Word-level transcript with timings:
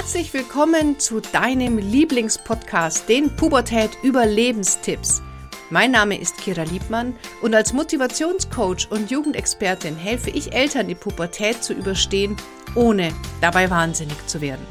Herzlich 0.00 0.32
willkommen 0.32 0.98
zu 0.98 1.20
deinem 1.20 1.76
Lieblingspodcast, 1.76 3.06
den 3.06 3.36
Pubertät 3.36 3.90
Überlebenstipps. 4.02 5.20
Mein 5.68 5.90
Name 5.90 6.18
ist 6.18 6.38
Kira 6.38 6.62
Liebmann 6.62 7.14
und 7.42 7.54
als 7.54 7.74
Motivationscoach 7.74 8.90
und 8.90 9.10
Jugendexpertin 9.10 9.94
helfe 9.94 10.30
ich 10.30 10.54
Eltern, 10.54 10.88
die 10.88 10.94
Pubertät 10.94 11.62
zu 11.62 11.74
überstehen, 11.74 12.34
ohne 12.74 13.12
dabei 13.42 13.68
wahnsinnig 13.68 14.16
zu 14.26 14.40
werden. 14.40 14.66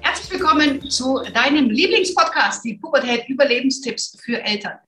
Herzlich 0.00 0.30
willkommen 0.30 0.90
zu 0.90 1.22
deinem 1.34 1.68
Lieblingspodcast, 1.68 2.64
die 2.64 2.78
Pubertät 2.78 3.28
Überlebenstipps 3.28 4.16
für 4.24 4.42
Eltern. 4.42 4.78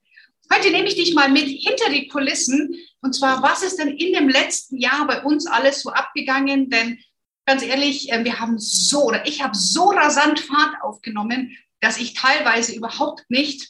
Heute 0.53 0.69
nehme 0.71 0.87
ich 0.87 0.95
dich 0.95 1.15
mal 1.15 1.29
mit 1.29 1.45
hinter 1.45 1.89
die 1.89 2.07
Kulissen. 2.07 2.75
Und 3.01 3.13
zwar, 3.13 3.41
was 3.41 3.63
ist 3.63 3.79
denn 3.79 3.89
in 3.89 4.13
dem 4.13 4.29
letzten 4.29 4.77
Jahr 4.77 5.07
bei 5.07 5.23
uns 5.23 5.47
alles 5.47 5.81
so 5.81 5.89
abgegangen? 5.89 6.69
Denn 6.69 6.99
ganz 7.45 7.63
ehrlich, 7.63 8.11
äh, 8.11 8.23
wir 8.23 8.39
haben 8.39 8.57
so 8.59 9.05
oder 9.05 9.25
ich 9.27 9.43
habe 9.43 9.55
so 9.55 9.89
rasant 9.89 10.39
Fahrt 10.39 10.81
aufgenommen, 10.81 11.57
dass 11.81 11.97
ich 11.97 12.13
teilweise 12.13 12.73
überhaupt 12.73 13.23
nicht 13.29 13.69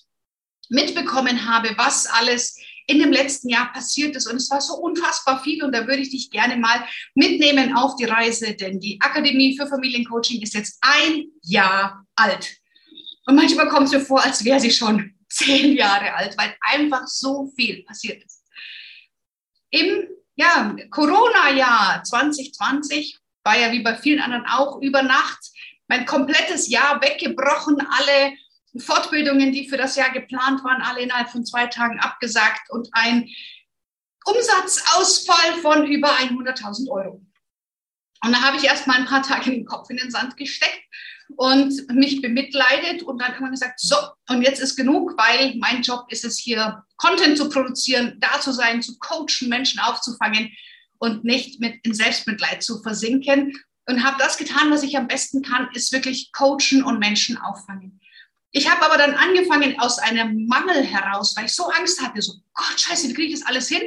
mitbekommen 0.70 1.48
habe, 1.48 1.74
was 1.78 2.08
alles 2.08 2.58
in 2.88 3.00
dem 3.00 3.12
letzten 3.12 3.50
Jahr 3.50 3.72
passiert 3.72 4.16
ist. 4.16 4.28
Und 4.28 4.38
es 4.38 4.50
war 4.50 4.62
so 4.62 4.76
unfassbar 4.76 5.42
viel. 5.42 5.64
Und 5.64 5.74
da 5.74 5.88
würde 5.88 6.02
ich 6.02 6.10
dich 6.10 6.32
gerne 6.32 6.58
mal 6.58 6.86
mitnehmen 7.16 7.76
auf 7.76 7.96
die 7.96 8.06
Reise, 8.06 8.56
denn 8.56 8.80
die 8.80 9.00
Akademie 9.02 9.58
für 9.58 9.68
Familiencoaching 9.68 10.42
ist 10.42 10.54
jetzt 10.54 10.78
ein 10.82 11.26
Jahr 11.42 12.06
alt. 12.16 12.58
Und 13.26 13.36
manchmal 13.36 13.70
kommt 13.70 13.88
es 13.88 13.94
mir 13.94 14.02
vor, 14.02 14.24
als 14.24 14.44
wäre 14.44 14.60
sie 14.60 14.72
schon 14.72 15.14
zehn 15.30 15.76
Jahre 15.76 16.14
alt, 16.14 16.38
weil 16.38 16.56
einfach 16.62 17.08
so 17.08 17.52
viel 17.56 17.84
passiert 17.84 18.24
ist. 18.24 18.44
Im 19.70 20.08
ja, 20.36 20.76
Corona-Jahr 20.90 22.04
2020 22.04 23.18
war 23.44 23.58
ja 23.58 23.72
wie 23.72 23.82
bei 23.82 23.96
vielen 23.96 24.22
anderen 24.22 24.46
auch 24.46 24.82
über 24.82 25.02
Nacht 25.02 25.40
mein 25.88 26.06
komplettes 26.06 26.70
Jahr 26.70 27.02
weggebrochen. 27.02 27.86
Alle 27.90 28.34
Fortbildungen, 28.78 29.52
die 29.52 29.70
für 29.70 29.78
das 29.78 29.96
Jahr 29.96 30.12
geplant 30.12 30.64
waren, 30.64 30.82
alle 30.82 31.02
innerhalb 31.02 31.30
von 31.30 31.46
zwei 31.46 31.68
Tagen 31.68 32.00
abgesagt 32.00 32.70
und 32.70 32.90
ein 32.94 33.30
Umsatzausfall 34.26 35.60
von 35.62 35.86
über 35.86 36.10
100.000 36.10 36.90
Euro. 36.90 37.22
Und 38.24 38.32
da 38.32 38.42
habe 38.42 38.58
ich 38.58 38.64
erst 38.64 38.88
mal 38.88 38.98
ein 38.98 39.06
paar 39.06 39.22
Tage 39.22 39.52
den 39.52 39.66
Kopf 39.66 39.90
in 39.90 39.98
den 39.98 40.10
Sand 40.10 40.38
gesteckt 40.38 40.82
und 41.36 41.74
mich 41.90 42.22
bemitleidet 42.22 43.04
und 43.04 43.22
dann 43.22 43.32
irgendwann 43.32 43.52
gesagt, 43.52 43.80
so, 43.80 43.98
und 44.30 44.42
jetzt 44.44 44.62
ist 44.62 44.78
genug, 44.78 45.18
weil 45.18 45.56
mein 45.58 45.82
Job 45.82 46.06
ist 46.10 46.24
es 46.24 46.38
hier, 46.38 46.84
Content 46.98 47.38
zu 47.38 47.50
produzieren, 47.50 48.18
da 48.20 48.40
zu 48.40 48.54
sein, 48.54 48.82
zu 48.82 48.98
coachen, 48.98 49.50
Menschen 49.50 49.80
aufzufangen 49.82 50.52
und 51.00 51.24
nicht 51.24 51.60
mit 51.60 51.76
in 51.84 51.94
Selbstmitleid 51.94 52.64
zu 52.64 52.82
versinken. 52.82 53.54
Und 53.86 54.04
habe 54.04 54.18
das 54.20 54.38
getan, 54.38 54.72
was 54.72 54.84
ich 54.84 54.98
am 54.98 55.08
besten 55.08 55.42
kann, 55.42 55.68
ist 55.74 55.92
wirklich 55.92 56.32
coachen 56.32 56.84
und 56.84 57.00
Menschen 57.00 57.38
auffangen. 57.38 58.00
Ich 58.52 58.70
habe 58.70 58.86
aber 58.86 58.98
dann 58.98 59.16
angefangen 59.16 59.80
aus 59.80 60.00
einem 60.00 60.46
Mangel 60.46 60.84
heraus, 60.84 61.36
weil 61.36 61.46
ich 61.46 61.54
so 61.54 61.66
Angst 61.66 62.02
hatte, 62.02 62.22
so 62.22 62.34
Gott, 62.54 62.80
scheiße, 62.80 63.10
wie 63.10 63.14
kriege 63.14 63.34
ich 63.34 63.40
das 63.40 63.48
alles 63.48 63.68
hin? 63.68 63.82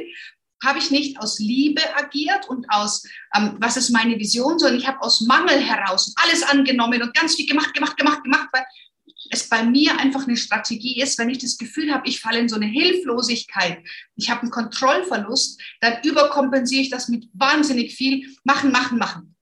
habe 0.63 0.79
ich 0.79 0.91
nicht 0.91 1.19
aus 1.19 1.39
Liebe 1.39 1.81
agiert 1.95 2.49
und 2.49 2.65
aus, 2.69 3.03
ähm, 3.35 3.57
was 3.59 3.77
ist 3.77 3.91
meine 3.91 4.17
Vision, 4.17 4.57
sondern 4.57 4.79
ich 4.79 4.87
habe 4.87 5.01
aus 5.01 5.21
Mangel 5.21 5.59
heraus 5.59 6.13
alles 6.17 6.43
angenommen 6.43 7.01
und 7.01 7.13
ganz 7.13 7.35
viel 7.35 7.47
gemacht, 7.47 7.73
gemacht, 7.73 7.97
gemacht, 7.97 8.23
gemacht, 8.23 8.49
weil 8.51 8.65
es 9.31 9.49
bei 9.49 9.63
mir 9.63 9.99
einfach 9.99 10.27
eine 10.27 10.37
Strategie 10.37 11.01
ist, 11.01 11.17
wenn 11.17 11.29
ich 11.29 11.39
das 11.39 11.57
Gefühl 11.57 11.93
habe, 11.93 12.07
ich 12.07 12.19
falle 12.19 12.39
in 12.39 12.49
so 12.49 12.55
eine 12.55 12.65
Hilflosigkeit, 12.65 13.79
ich 14.15 14.29
habe 14.29 14.41
einen 14.41 14.51
Kontrollverlust, 14.51 15.61
dann 15.81 16.01
überkompensiere 16.03 16.81
ich 16.81 16.89
das 16.89 17.07
mit 17.07 17.27
wahnsinnig 17.33 17.95
viel 17.95 18.35
machen, 18.43 18.71
machen, 18.71 18.97
machen. 18.97 19.35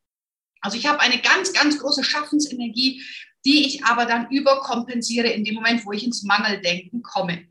Also 0.61 0.77
ich 0.77 0.87
habe 0.87 0.99
eine 0.99 1.21
ganz, 1.21 1.53
ganz 1.53 1.77
große 1.77 2.03
Schaffensenergie, 2.03 3.03
die 3.45 3.65
ich 3.65 3.85
aber 3.85 4.05
dann 4.05 4.29
überkompensiere 4.31 5.27
in 5.27 5.43
dem 5.43 5.55
Moment, 5.55 5.85
wo 5.85 5.91
ich 5.91 6.03
ins 6.03 6.23
Mangeldenken 6.23 7.03
komme. 7.03 7.47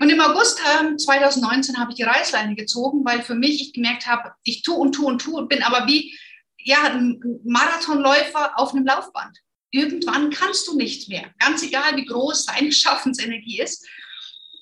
Und 0.00 0.10
im 0.10 0.20
August 0.20 0.60
2019 0.98 1.78
habe 1.78 1.92
ich 1.92 1.96
die 1.96 2.02
Reißleine 2.02 2.56
gezogen, 2.56 3.04
weil 3.04 3.22
für 3.22 3.34
mich 3.34 3.62
ich 3.62 3.72
gemerkt 3.72 4.06
habe, 4.06 4.32
ich 4.42 4.62
tue 4.62 4.76
und 4.76 4.92
tue 4.92 5.06
und 5.06 5.20
tue 5.20 5.34
und 5.34 5.48
bin 5.48 5.62
aber 5.62 5.86
wie 5.86 6.18
ja, 6.64 6.82
ein 6.84 7.20
Marathonläufer 7.44 8.58
auf 8.58 8.72
einem 8.72 8.86
Laufband. 8.86 9.38
Irgendwann 9.74 10.30
kannst 10.30 10.68
du 10.68 10.76
nicht 10.76 11.08
mehr, 11.08 11.34
ganz 11.40 11.64
egal 11.64 11.96
wie 11.96 12.04
groß 12.04 12.46
deine 12.46 12.70
Schaffensenergie 12.80 13.60
ist. 13.60 13.84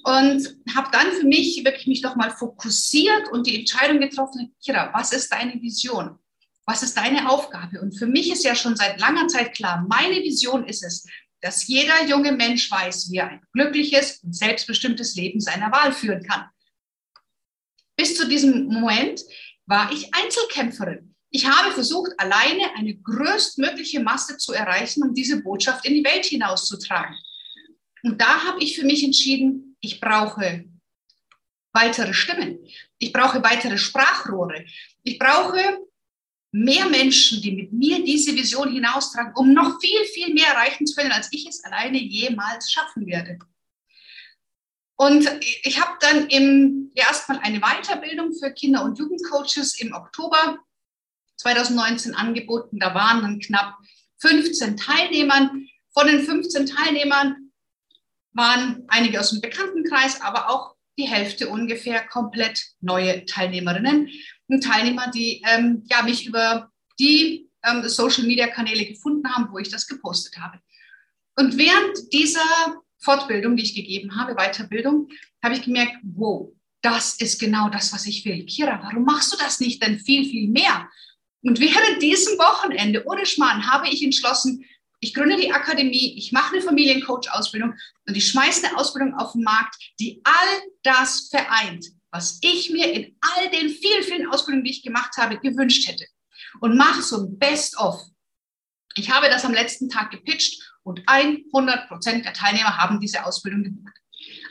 Und 0.04 0.48
habe 0.74 0.88
dann 0.90 1.12
für 1.12 1.26
mich 1.26 1.62
wirklich 1.64 1.86
mich 1.86 2.00
doch 2.00 2.16
mal 2.16 2.30
fokussiert 2.30 3.30
und 3.30 3.46
die 3.46 3.60
Entscheidung 3.60 4.00
getroffen, 4.00 4.52
Kira, 4.64 4.90
was 4.94 5.12
ist 5.12 5.30
deine 5.30 5.60
Vision? 5.60 6.18
Was 6.64 6.82
ist 6.82 6.96
deine 6.96 7.28
Aufgabe? 7.28 7.80
Und 7.80 7.96
für 7.96 8.06
mich 8.06 8.32
ist 8.32 8.42
ja 8.42 8.56
schon 8.56 8.74
seit 8.74 8.98
langer 8.98 9.28
Zeit 9.28 9.54
klar, 9.54 9.86
meine 9.88 10.16
Vision 10.22 10.66
ist 10.66 10.82
es, 10.82 11.06
dass 11.42 11.66
jeder 11.66 12.06
junge 12.06 12.32
Mensch 12.32 12.70
weiß, 12.70 13.10
wie 13.10 13.18
er 13.18 13.28
ein 13.28 13.42
glückliches 13.52 14.20
und 14.22 14.34
selbstbestimmtes 14.34 15.14
Leben 15.14 15.40
seiner 15.40 15.70
Wahl 15.70 15.92
führen 15.92 16.22
kann. 16.22 16.46
Bis 17.96 18.16
zu 18.16 18.26
diesem 18.26 18.64
Moment 18.64 19.20
war 19.66 19.92
ich 19.92 20.12
Einzelkämpferin. 20.14 21.11
Ich 21.32 21.46
habe 21.46 21.72
versucht, 21.72 22.12
alleine 22.18 22.74
eine 22.76 22.94
größtmögliche 22.94 24.00
Masse 24.00 24.36
zu 24.36 24.52
erreichen, 24.52 25.02
um 25.02 25.14
diese 25.14 25.42
Botschaft 25.42 25.84
in 25.86 25.94
die 25.94 26.04
Welt 26.04 26.26
hinauszutragen. 26.26 27.16
Und 28.02 28.20
da 28.20 28.44
habe 28.44 28.62
ich 28.62 28.76
für 28.76 28.84
mich 28.84 29.02
entschieden, 29.02 29.76
ich 29.80 29.98
brauche 29.98 30.66
weitere 31.72 32.12
Stimmen. 32.12 32.58
Ich 32.98 33.12
brauche 33.12 33.42
weitere 33.42 33.78
Sprachrohre. 33.78 34.66
Ich 35.02 35.18
brauche 35.18 35.78
mehr 36.52 36.86
Menschen, 36.90 37.40
die 37.40 37.52
mit 37.52 37.72
mir 37.72 38.04
diese 38.04 38.34
Vision 38.34 38.70
hinaustragen, 38.70 39.32
um 39.34 39.54
noch 39.54 39.80
viel, 39.80 40.04
viel 40.12 40.34
mehr 40.34 40.48
erreichen 40.48 40.86
zu 40.86 40.94
können, 40.94 41.12
als 41.12 41.28
ich 41.32 41.48
es 41.48 41.64
alleine 41.64 41.98
jemals 41.98 42.70
schaffen 42.70 43.06
werde. 43.06 43.38
Und 44.96 45.26
ich 45.64 45.80
habe 45.80 45.96
dann 46.00 46.28
im, 46.28 46.92
erstmal 46.94 47.38
eine 47.38 47.60
Weiterbildung 47.60 48.34
für 48.34 48.52
Kinder- 48.52 48.84
und 48.84 48.98
Jugendcoaches 48.98 49.80
im 49.80 49.94
Oktober 49.94 50.58
2019 51.36 52.14
angeboten. 52.14 52.78
Da 52.78 52.94
waren 52.94 53.22
dann 53.22 53.40
knapp 53.40 53.78
15 54.18 54.76
Teilnehmern. 54.76 55.66
Von 55.92 56.06
den 56.06 56.22
15 56.22 56.66
Teilnehmern 56.66 57.50
waren 58.32 58.84
einige 58.88 59.20
aus 59.20 59.30
dem 59.30 59.40
Bekanntenkreis, 59.40 60.20
aber 60.20 60.48
auch 60.48 60.76
die 60.98 61.08
Hälfte 61.08 61.48
ungefähr 61.48 62.06
komplett 62.06 62.62
neue 62.80 63.24
Teilnehmerinnen 63.24 64.08
und 64.48 64.64
Teilnehmer, 64.64 65.10
die 65.10 65.42
ähm, 65.46 65.84
ja, 65.90 66.02
mich 66.02 66.26
über 66.26 66.70
die 66.98 67.48
ähm, 67.64 67.88
Social-Media-Kanäle 67.88 68.86
gefunden 68.86 69.28
haben, 69.32 69.48
wo 69.52 69.58
ich 69.58 69.70
das 69.70 69.86
gepostet 69.86 70.38
habe. 70.38 70.58
Und 71.36 71.56
während 71.56 72.12
dieser 72.12 72.82
Fortbildung, 72.98 73.56
die 73.56 73.62
ich 73.62 73.74
gegeben 73.74 74.16
habe, 74.16 74.34
Weiterbildung, 74.34 75.08
habe 75.42 75.54
ich 75.54 75.62
gemerkt, 75.62 75.96
wow, 76.02 76.52
das 76.82 77.14
ist 77.14 77.40
genau 77.40 77.68
das, 77.68 77.92
was 77.92 78.06
ich 78.06 78.24
will. 78.24 78.44
Kira, 78.44 78.80
warum 78.82 79.04
machst 79.04 79.32
du 79.32 79.36
das 79.38 79.60
nicht 79.60 79.82
denn 79.82 79.98
viel, 79.98 80.28
viel 80.28 80.48
mehr? 80.48 80.88
Und 81.42 81.60
während 81.60 82.00
diesem 82.00 82.38
Wochenende, 82.38 83.04
ohne 83.06 83.26
Schmarrn, 83.26 83.70
habe 83.70 83.88
ich 83.88 84.02
entschlossen, 84.02 84.64
ich 85.00 85.14
gründe 85.14 85.36
die 85.36 85.52
Akademie, 85.52 86.14
ich 86.16 86.30
mache 86.30 86.54
eine 86.54 86.62
Familiencoach-Ausbildung 86.62 87.74
und 88.06 88.16
ich 88.16 88.28
schmeiße 88.28 88.66
eine 88.66 88.78
Ausbildung 88.78 89.14
auf 89.14 89.32
den 89.32 89.42
Markt, 89.42 89.76
die 89.98 90.20
all 90.22 90.62
das 90.84 91.28
vereint, 91.28 91.86
was 92.12 92.38
ich 92.42 92.70
mir 92.70 92.92
in 92.92 93.16
all 93.20 93.50
den 93.50 93.68
vielen, 93.68 94.04
vielen 94.04 94.28
Ausbildungen, 94.28 94.64
die 94.64 94.70
ich 94.70 94.82
gemacht 94.82 95.16
habe, 95.16 95.38
gewünscht 95.38 95.88
hätte. 95.88 96.06
Und 96.60 96.76
mache 96.76 97.02
so 97.02 97.16
ein 97.16 97.38
Best-of. 97.38 98.00
Ich 98.94 99.10
habe 99.10 99.28
das 99.28 99.44
am 99.44 99.54
letzten 99.54 99.88
Tag 99.88 100.12
gepitcht 100.12 100.62
und 100.84 101.02
100 101.06 101.88
Prozent 101.88 102.24
der 102.24 102.34
Teilnehmer 102.34 102.76
haben 102.76 103.00
diese 103.00 103.24
Ausbildung 103.24 103.64
gebucht. 103.64 103.94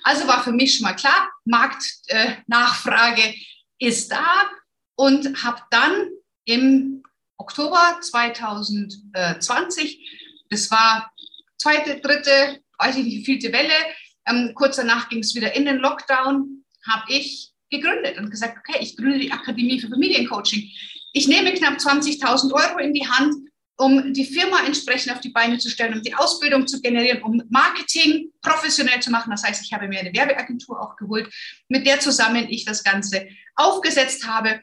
Also 0.03 0.27
war 0.27 0.43
für 0.43 0.51
mich 0.51 0.75
schon 0.75 0.83
mal 0.83 0.95
klar, 0.95 1.29
Marktnachfrage 1.45 3.21
äh, 3.21 3.35
ist 3.79 4.11
da 4.11 4.49
und 4.95 5.43
habe 5.43 5.61
dann 5.69 6.09
im 6.45 7.03
Oktober 7.37 7.99
2020 8.01 10.21
das 10.51 10.69
war 10.69 11.11
zweite, 11.57 11.99
dritte, 11.99 12.61
weiß 12.77 12.97
ich 12.97 13.05
nicht, 13.05 13.17
wie 13.17 13.25
vielte 13.25 13.53
Welle. 13.53 13.73
Ähm, 14.27 14.51
kurz 14.53 14.75
danach 14.75 15.09
ging 15.09 15.19
es 15.19 15.33
wieder 15.33 15.55
in 15.55 15.65
den 15.65 15.77
Lockdown, 15.77 16.65
habe 16.87 17.05
ich 17.07 17.51
gegründet 17.69 18.17
und 18.17 18.29
gesagt, 18.29 18.57
okay, 18.59 18.79
ich 18.81 18.97
gründe 18.97 19.17
die 19.17 19.31
Akademie 19.31 19.79
für 19.79 19.87
Familiencoaching. 19.87 20.69
Ich 21.13 21.27
nehme 21.27 21.53
knapp 21.53 21.77
20.000 21.77 22.53
Euro 22.53 22.79
in 22.79 22.93
die 22.93 23.07
Hand, 23.07 23.33
um 23.77 24.13
die 24.13 24.25
Firma 24.25 24.65
entsprechend 24.65 25.13
auf 25.13 25.21
die 25.21 25.29
Beine 25.29 25.57
zu 25.57 25.69
stellen, 25.69 25.93
um 25.93 26.01
die 26.01 26.13
Ausbildung 26.13 26.67
zu 26.67 26.81
generieren, 26.81 27.23
um 27.23 27.41
Marketing 27.49 28.29
professionell 28.41 28.99
zu 28.99 29.09
machen. 29.09 29.31
Das 29.31 29.43
heißt, 29.43 29.63
ich 29.63 29.73
habe 29.73 29.87
mir 29.87 30.01
eine 30.01 30.13
Werbeagentur 30.13 30.81
auch 30.81 30.97
geholt, 30.97 31.33
mit 31.69 31.87
der 31.87 32.01
zusammen 32.01 32.47
ich 32.49 32.65
das 32.65 32.83
Ganze 32.83 33.27
aufgesetzt 33.55 34.27
habe. 34.27 34.61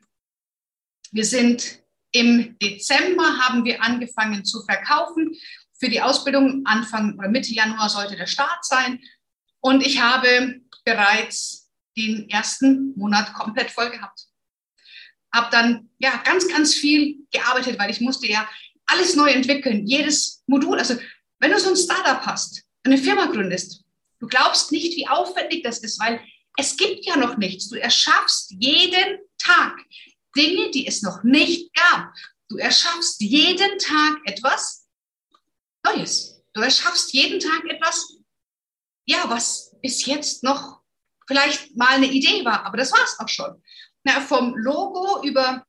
Wir 1.12 1.24
sind 1.24 1.80
im 2.12 2.56
Dezember 2.58 3.38
haben 3.38 3.64
wir 3.64 3.82
angefangen 3.82 4.44
zu 4.44 4.62
verkaufen 4.64 5.36
für 5.78 5.88
die 5.88 6.00
Ausbildung 6.00 6.62
Anfang 6.66 7.16
oder 7.18 7.28
Mitte 7.28 7.52
Januar 7.52 7.88
sollte 7.88 8.16
der 8.16 8.26
Start 8.26 8.64
sein. 8.64 9.00
Und 9.60 9.86
ich 9.86 10.00
habe 10.00 10.60
bereits 10.84 11.70
den 11.96 12.28
ersten 12.30 12.94
Monat 12.96 13.32
komplett 13.34 13.70
voll 13.70 13.90
gehabt. 13.90 14.26
habe 15.32 15.48
dann 15.50 15.90
ja 15.98 16.16
ganz, 16.24 16.48
ganz 16.48 16.74
viel 16.74 17.26
gearbeitet, 17.30 17.78
weil 17.78 17.90
ich 17.90 18.00
musste 18.00 18.26
ja 18.26 18.48
alles 18.86 19.14
neu 19.14 19.30
entwickeln, 19.30 19.86
jedes 19.86 20.42
Modul. 20.46 20.78
Also 20.78 20.96
wenn 21.38 21.50
du 21.50 21.58
so 21.58 21.68
ein 21.68 21.76
Startup 21.76 22.24
hast, 22.24 22.64
eine 22.84 22.96
Firma 22.96 23.26
gründest, 23.26 23.84
du 24.20 24.26
glaubst 24.26 24.72
nicht, 24.72 24.96
wie 24.96 25.06
aufwendig 25.06 25.62
das 25.62 25.80
ist, 25.80 26.00
weil 26.00 26.20
es 26.56 26.76
gibt 26.76 27.04
ja 27.04 27.16
noch 27.16 27.36
nichts. 27.36 27.68
Du 27.68 27.76
erschaffst 27.76 28.54
jeden 28.58 29.18
Tag 29.36 29.78
Dinge, 30.38 30.70
die 30.70 30.86
es 30.86 31.02
noch 31.02 31.24
nicht 31.24 31.74
gab. 31.74 32.14
Du 32.48 32.56
erschaffst 32.56 33.20
jeden 33.20 33.78
Tag 33.78 34.18
etwas 34.24 34.86
Neues. 35.84 36.40
Du 36.54 36.60
erschaffst 36.60 37.12
jeden 37.12 37.40
Tag 37.40 37.64
etwas, 37.68 38.16
ja, 39.04 39.24
was 39.28 39.74
bis 39.82 40.06
jetzt 40.06 40.42
noch 40.42 40.80
vielleicht 41.26 41.76
mal 41.76 41.88
eine 41.88 42.10
Idee 42.10 42.44
war, 42.44 42.64
aber 42.64 42.78
das 42.78 42.92
war 42.92 43.02
es 43.04 43.18
auch 43.18 43.28
schon. 43.28 43.62
Na, 44.04 44.20
vom 44.20 44.56
Logo 44.56 45.22
über, 45.24 45.64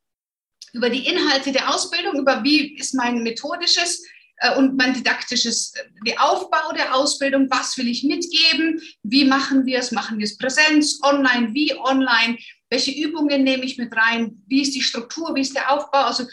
über 0.73 0.89
die 0.89 1.05
Inhalte 1.05 1.51
der 1.51 1.73
Ausbildung, 1.73 2.19
über 2.19 2.43
wie 2.43 2.77
ist 2.77 2.93
mein 2.93 3.23
methodisches 3.23 4.03
äh, 4.37 4.55
und 4.55 4.77
mein 4.77 4.93
didaktisches, 4.93 5.73
äh, 5.75 5.83
der 6.05 6.23
Aufbau 6.23 6.71
der 6.73 6.95
Ausbildung, 6.95 7.47
was 7.49 7.77
will 7.77 7.87
ich 7.87 8.03
mitgeben, 8.03 8.81
wie 9.03 9.25
machen 9.25 9.65
wir 9.65 9.79
es, 9.79 9.91
machen 9.91 10.17
wir 10.17 10.25
es 10.25 10.37
Präsenz, 10.37 10.99
online, 11.03 11.53
wie 11.53 11.75
online, 11.75 12.37
welche 12.69 12.91
Übungen 12.91 13.43
nehme 13.43 13.63
ich 13.63 13.77
mit 13.77 13.95
rein, 13.95 14.41
wie 14.47 14.61
ist 14.61 14.75
die 14.75 14.81
Struktur, 14.81 15.35
wie 15.35 15.41
ist 15.41 15.55
der 15.55 15.71
Aufbau. 15.71 16.03
Also 16.03 16.25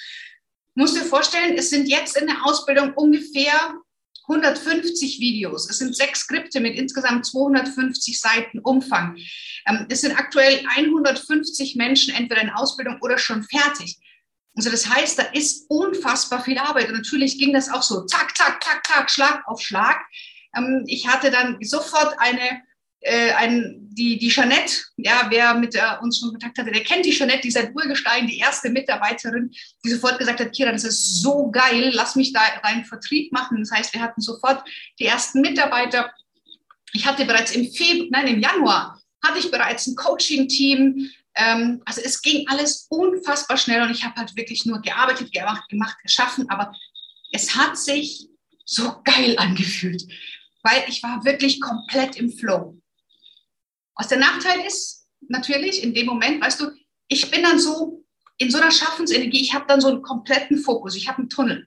musst 0.75 0.97
dir 0.97 1.05
vorstellen, 1.05 1.57
es 1.57 1.71
sind 1.71 1.89
jetzt 1.89 2.17
in 2.17 2.27
der 2.27 2.45
Ausbildung 2.45 2.93
ungefähr 2.95 3.75
150 4.29 5.21
Videos. 5.21 5.71
Es 5.71 5.79
sind 5.79 5.97
sechs 5.97 6.21
Skripte 6.21 6.61
mit 6.61 6.77
insgesamt 6.77 7.27
250 7.27 8.21
Seiten 8.21 8.59
Umfang. 8.59 9.17
Ähm, 9.67 9.87
es 9.89 10.01
sind 10.01 10.19
aktuell 10.19 10.65
150 10.77 11.77
Menschen 11.77 12.15
entweder 12.15 12.43
in 12.43 12.51
Ausbildung 12.51 12.99
oder 13.01 13.19
schon 13.19 13.45
fertig. 13.45 13.97
Also 14.57 14.71
das 14.71 14.89
heißt, 14.89 15.19
da 15.19 15.23
ist 15.33 15.67
unfassbar 15.69 16.43
viel 16.43 16.59
Arbeit. 16.59 16.89
Und 16.89 16.97
natürlich 16.97 17.39
ging 17.39 17.53
das 17.53 17.71
auch 17.71 17.83
so, 17.83 18.05
zack, 18.07 18.37
zack, 18.37 18.63
zack, 18.63 18.87
zack, 18.87 19.11
Schlag 19.11 19.47
auf 19.47 19.61
Schlag. 19.61 20.01
Ähm, 20.57 20.85
ich 20.87 21.07
hatte 21.07 21.31
dann 21.31 21.59
sofort 21.63 22.19
eine 22.19 22.63
äh, 23.01 23.33
ein, 23.33 23.89
die, 23.91 24.19
die 24.19 24.29
Jeanette, 24.29 24.83
ja, 24.97 25.27
wer 25.31 25.55
mit 25.55 25.75
äh, 25.75 25.81
uns 26.01 26.19
schon 26.19 26.31
Kontakt 26.31 26.59
hatte, 26.59 26.71
der 26.71 26.83
kennt 26.83 27.05
die 27.05 27.13
Jeanette, 27.13 27.43
die 27.43 27.51
seit 27.51 27.75
Urgestein, 27.75 28.27
die 28.27 28.39
erste 28.39 28.69
Mitarbeiterin, 28.71 29.51
die 29.85 29.91
sofort 29.91 30.19
gesagt 30.19 30.41
hat, 30.41 30.53
Kira, 30.53 30.73
das 30.73 30.85
ist 30.85 31.23
so 31.23 31.51
geil, 31.51 31.91
lass 31.95 32.17
mich 32.17 32.33
da 32.33 32.41
rein 32.63 32.85
Vertrieb 32.85 33.33
machen. 33.33 33.59
Das 33.61 33.71
heißt, 33.71 33.95
wir 33.95 34.01
hatten 34.01 34.21
sofort 34.21 34.63
die 34.99 35.07
ersten 35.07 35.41
Mitarbeiter. 35.41 36.11
Ich 36.93 37.07
hatte 37.07 37.25
bereits 37.25 37.53
im 37.53 37.71
Februar, 37.73 38.09
nein, 38.11 38.35
im 38.35 38.41
Januar 38.41 39.01
hatte 39.25 39.39
ich 39.39 39.51
bereits 39.51 39.87
ein 39.87 39.97
Coaching-Team. 39.97 41.11
Ähm, 41.35 41.83
also 41.85 42.01
es 42.05 42.21
ging 42.23 42.47
alles 42.49 42.87
unfassbar 42.89 43.57
schnell 43.57 43.83
und 43.83 43.91
ich 43.91 44.05
habe 44.05 44.17
halt 44.17 44.37
wirklich 44.37 44.67
nur 44.67 44.81
gearbeitet, 44.81 45.33
gemacht, 45.33 45.69
gemacht, 45.69 45.97
geschaffen, 46.03 46.49
aber 46.49 46.73
es 47.33 47.55
hat 47.55 47.77
sich 47.77 48.29
so 48.65 49.01
geil 49.05 49.37
angefühlt, 49.39 50.03
weil 50.63 50.85
ich 50.89 51.03
war 51.03 51.25
wirklich 51.25 51.61
komplett 51.61 52.17
im 52.17 52.31
Flow. 52.31 52.81
Was 53.97 54.09
der 54.09 54.19
Nachteil 54.19 54.61
ist, 54.67 55.07
natürlich 55.29 55.83
in 55.83 55.95
dem 55.95 56.07
Moment, 56.07 56.43
weißt 56.43 56.61
du, 56.61 56.71
ich 57.09 57.31
bin 57.31 57.43
dann 57.43 57.59
so 57.59 58.05
in 58.39 58.51
so 58.51 58.59
einer 58.59 58.71
Schaffensenergie, 58.71 59.41
ich 59.41 59.55
habe 59.55 59.65
dann 59.67 59.81
so 59.81 59.89
einen 59.89 60.03
kompletten 60.03 60.59
Fokus, 60.59 60.95
ich 60.95 61.09
habe 61.09 61.19
einen 61.19 61.31
Tunnel. 61.31 61.67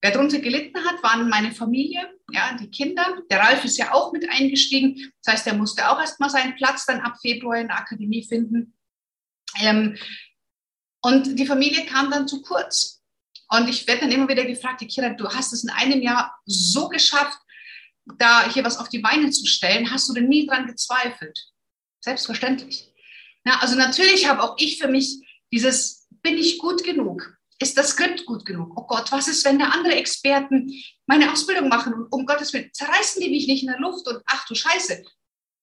Wer 0.00 0.12
darunter 0.12 0.38
gelitten 0.38 0.78
hat, 0.84 1.02
waren 1.02 1.28
meine 1.28 1.50
Familie, 1.50 2.08
ja, 2.30 2.56
die 2.56 2.70
Kinder. 2.70 3.20
Der 3.30 3.40
Ralf 3.40 3.64
ist 3.64 3.78
ja 3.78 3.92
auch 3.92 4.12
mit 4.12 4.28
eingestiegen. 4.30 5.12
Das 5.24 5.34
heißt, 5.34 5.46
er 5.48 5.54
musste 5.54 5.90
auch 5.90 5.98
erstmal 5.98 6.30
seinen 6.30 6.54
Platz 6.54 6.86
dann 6.86 7.00
ab 7.00 7.16
Februar 7.20 7.58
in 7.58 7.66
der 7.66 7.78
Akademie 7.78 8.24
finden. 8.24 8.76
Ähm, 9.60 9.96
und 11.00 11.36
die 11.36 11.46
Familie 11.46 11.84
kam 11.86 12.10
dann 12.10 12.28
zu 12.28 12.42
kurz. 12.42 13.02
Und 13.50 13.68
ich 13.68 13.86
werde 13.88 14.02
dann 14.02 14.12
immer 14.12 14.28
wieder 14.28 14.44
gefragt, 14.44 14.86
Kira, 14.88 15.10
du 15.10 15.28
hast 15.28 15.52
es 15.52 15.64
in 15.64 15.70
einem 15.70 16.02
Jahr 16.02 16.38
so 16.44 16.88
geschafft, 16.88 17.38
da 18.18 18.50
hier 18.50 18.64
was 18.64 18.78
auf 18.78 18.88
die 18.88 19.00
Beine 19.00 19.30
zu 19.30 19.46
stellen, 19.46 19.90
hast 19.90 20.08
du 20.08 20.14
denn 20.14 20.28
nie 20.28 20.46
dran 20.46 20.66
gezweifelt? 20.66 21.38
Selbstverständlich. 22.00 22.92
Ja, 23.44 23.58
also 23.60 23.76
natürlich 23.76 24.28
habe 24.28 24.42
auch 24.42 24.56
ich 24.58 24.78
für 24.78 24.88
mich 24.88 25.20
dieses, 25.52 26.06
bin 26.22 26.36
ich 26.36 26.58
gut 26.58 26.84
genug? 26.84 27.36
Ist 27.60 27.76
das 27.76 27.90
Skript 27.90 28.24
gut 28.24 28.44
genug? 28.44 28.72
Oh 28.76 28.86
Gott, 28.86 29.10
was 29.10 29.26
ist, 29.26 29.44
wenn 29.44 29.58
da 29.58 29.70
andere 29.70 29.96
Experten 29.96 30.72
meine 31.06 31.32
Ausbildung 31.32 31.68
machen 31.68 31.92
und 31.92 32.12
um 32.12 32.24
Gottes 32.24 32.52
Willen, 32.52 32.70
zerreißen 32.72 33.20
die 33.20 33.30
mich 33.30 33.48
nicht 33.48 33.62
in 33.62 33.68
der 33.68 33.80
Luft 33.80 34.06
und 34.06 34.22
ach 34.26 34.46
du 34.46 34.54
Scheiße. 34.54 35.02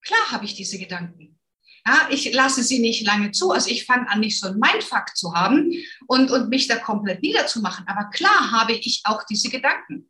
Klar 0.01 0.31
habe 0.31 0.45
ich 0.45 0.55
diese 0.55 0.77
Gedanken. 0.77 1.39
Ja, 1.87 2.07
ich 2.09 2.33
lasse 2.33 2.63
sie 2.63 2.79
nicht 2.79 3.05
lange 3.05 3.31
zu. 3.31 3.51
Also 3.51 3.69
ich 3.69 3.85
fange 3.85 4.09
an, 4.09 4.19
nicht 4.19 4.39
so 4.39 4.47
ein 4.47 4.57
Mindfuck 4.57 5.15
zu 5.15 5.33
haben 5.33 5.71
und, 6.07 6.31
und 6.31 6.49
mich 6.49 6.67
da 6.67 6.77
komplett 6.77 7.21
niederzumachen. 7.21 7.87
Aber 7.87 8.09
klar 8.09 8.51
habe 8.51 8.73
ich 8.73 9.01
auch 9.05 9.23
diese 9.23 9.49
Gedanken. 9.49 10.09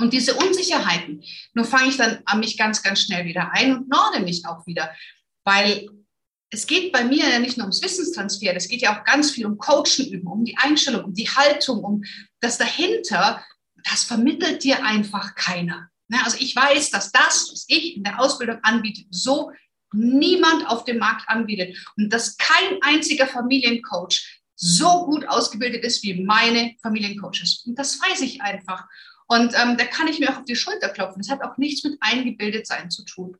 Und 0.00 0.12
diese 0.12 0.34
Unsicherheiten, 0.34 1.22
nur 1.54 1.64
fange 1.64 1.88
ich 1.90 1.96
dann 1.96 2.20
an 2.24 2.40
mich 2.40 2.56
ganz, 2.56 2.82
ganz 2.82 3.02
schnell 3.02 3.24
wieder 3.26 3.52
ein 3.52 3.76
und 3.76 3.88
norde 3.88 4.20
mich 4.20 4.46
auch 4.46 4.66
wieder, 4.66 4.90
weil 5.44 5.88
es 6.50 6.66
geht 6.66 6.92
bei 6.92 7.04
mir 7.04 7.28
ja 7.28 7.38
nicht 7.38 7.56
nur 7.56 7.64
ums 7.64 7.82
Wissenstransfer, 7.82 8.56
es 8.56 8.68
geht 8.68 8.82
ja 8.82 8.98
auch 8.98 9.04
ganz 9.04 9.30
viel 9.30 9.46
um 9.46 9.56
Coaching 9.56 10.10
üben, 10.10 10.26
um 10.26 10.44
die 10.44 10.56
Einstellung, 10.58 11.04
um 11.04 11.14
die 11.14 11.28
Haltung, 11.28 11.84
um 11.84 12.02
das 12.40 12.58
dahinter, 12.58 13.44
das 13.84 14.04
vermittelt 14.04 14.64
dir 14.64 14.84
einfach 14.84 15.34
keiner. 15.36 15.88
Ne, 16.08 16.18
also 16.24 16.36
ich 16.40 16.56
weiß, 16.56 16.90
dass 16.90 17.12
das, 17.12 17.50
was 17.52 17.64
ich 17.68 17.96
in 17.96 18.02
der 18.02 18.20
Ausbildung 18.20 18.58
anbiete, 18.62 19.04
so 19.10 19.52
niemand 19.92 20.66
auf 20.66 20.84
dem 20.84 20.98
Markt 20.98 21.28
anbietet 21.28 21.76
und 21.96 22.12
dass 22.12 22.36
kein 22.36 22.82
einziger 22.82 23.26
Familiencoach 23.26 24.40
so 24.56 25.06
gut 25.06 25.26
ausgebildet 25.26 25.84
ist 25.84 26.02
wie 26.02 26.22
meine 26.22 26.74
Familiencoaches. 26.82 27.64
Und 27.66 27.78
das 27.78 27.98
weiß 28.00 28.20
ich 28.22 28.42
einfach. 28.42 28.84
Und 29.30 29.54
ähm, 29.54 29.76
da 29.76 29.84
kann 29.84 30.08
ich 30.08 30.18
mir 30.18 30.28
auch 30.32 30.38
auf 30.38 30.44
die 30.44 30.56
Schulter 30.56 30.88
klopfen. 30.88 31.20
Es 31.20 31.30
hat 31.30 31.40
auch 31.42 31.56
nichts 31.56 31.84
mit 31.84 31.96
Eingebildetsein 32.00 32.90
zu 32.90 33.04
tun. 33.04 33.36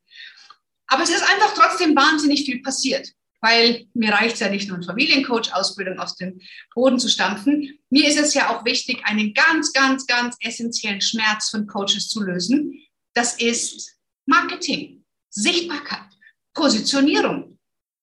Aber 0.87 1.03
es 1.03 1.11
ist 1.11 1.29
einfach 1.29 1.53
trotzdem 1.55 1.97
wahnsinnig 1.97 2.45
viel 2.45 2.63
passiert, 2.63 3.09
weil 3.41 3.89
mir 3.95 4.13
reicht 4.13 4.35
es 4.35 4.41
ja 4.41 4.49
nicht 4.49 4.69
nur 4.69 4.77
eine 4.77 4.87
Familiencoach-Ausbildung 4.87 5.99
aus 5.99 6.15
dem 6.15 6.41
Boden 6.77 7.01
zu 7.01 7.09
stampfen. 7.09 7.77
Mir 7.91 8.07
ist 8.07 8.21
es 8.21 8.35
ja 8.35 8.51
auch 8.51 8.65
wichtig, 8.65 9.05
einen 9.05 9.35
ganz, 9.35 9.73
ganz, 9.73 10.07
ganz 10.07 10.37
essentiellen 10.41 11.01
Schmerz 11.01 11.49
von 11.49 11.67
Coaches 11.67 12.09
zu 12.09 12.23
lösen. 12.23 12.73
Das 13.15 13.41
ist 13.41 13.97
Marketing, 14.27 15.05
Sichtbarkeit, 15.31 16.07
Positionierung. 16.55 17.59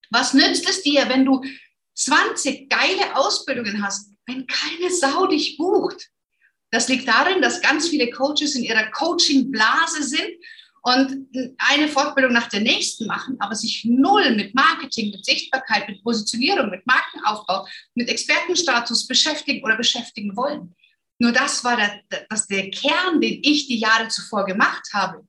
Was 0.09 0.33
nützt 0.33 0.69
es 0.69 0.81
dir, 0.83 1.07
wenn 1.07 1.23
du 1.23 1.41
20 1.95 2.69
geile 2.69 3.15
Ausbildungen 3.15 3.81
hast, 3.81 4.11
wenn 4.25 4.45
keine 4.45 4.91
Sau 4.91 5.27
dich 5.27 5.55
bucht? 5.57 6.09
Das 6.71 6.89
liegt 6.89 7.07
darin, 7.07 7.41
dass 7.41 7.61
ganz 7.61 7.87
viele 7.87 8.09
Coaches 8.09 8.55
in 8.55 8.63
ihrer 8.63 8.91
Coaching-Blase 8.91 10.03
sind 10.03 10.31
und 10.83 11.27
eine 11.57 11.87
Fortbildung 11.87 12.33
nach 12.33 12.47
der 12.47 12.61
nächsten 12.61 13.07
machen, 13.07 13.35
aber 13.39 13.55
sich 13.55 13.85
null 13.85 14.35
mit 14.35 14.53
Marketing, 14.53 15.11
mit 15.11 15.25
Sichtbarkeit, 15.25 15.87
mit 15.87 16.03
Positionierung, 16.03 16.69
mit 16.69 16.85
Markenaufbau, 16.85 17.67
mit 17.95 18.09
Expertenstatus 18.09 19.07
beschäftigen 19.07 19.63
oder 19.63 19.75
beschäftigen 19.75 20.35
wollen. 20.35 20.75
Nur 21.19 21.31
das 21.31 21.63
war 21.63 21.77
der, 21.77 22.01
das 22.29 22.47
der 22.47 22.69
Kern, 22.69 23.19
den 23.19 23.39
ich 23.43 23.67
die 23.67 23.79
Jahre 23.79 24.07
zuvor 24.07 24.45
gemacht 24.45 24.87
habe. 24.93 25.27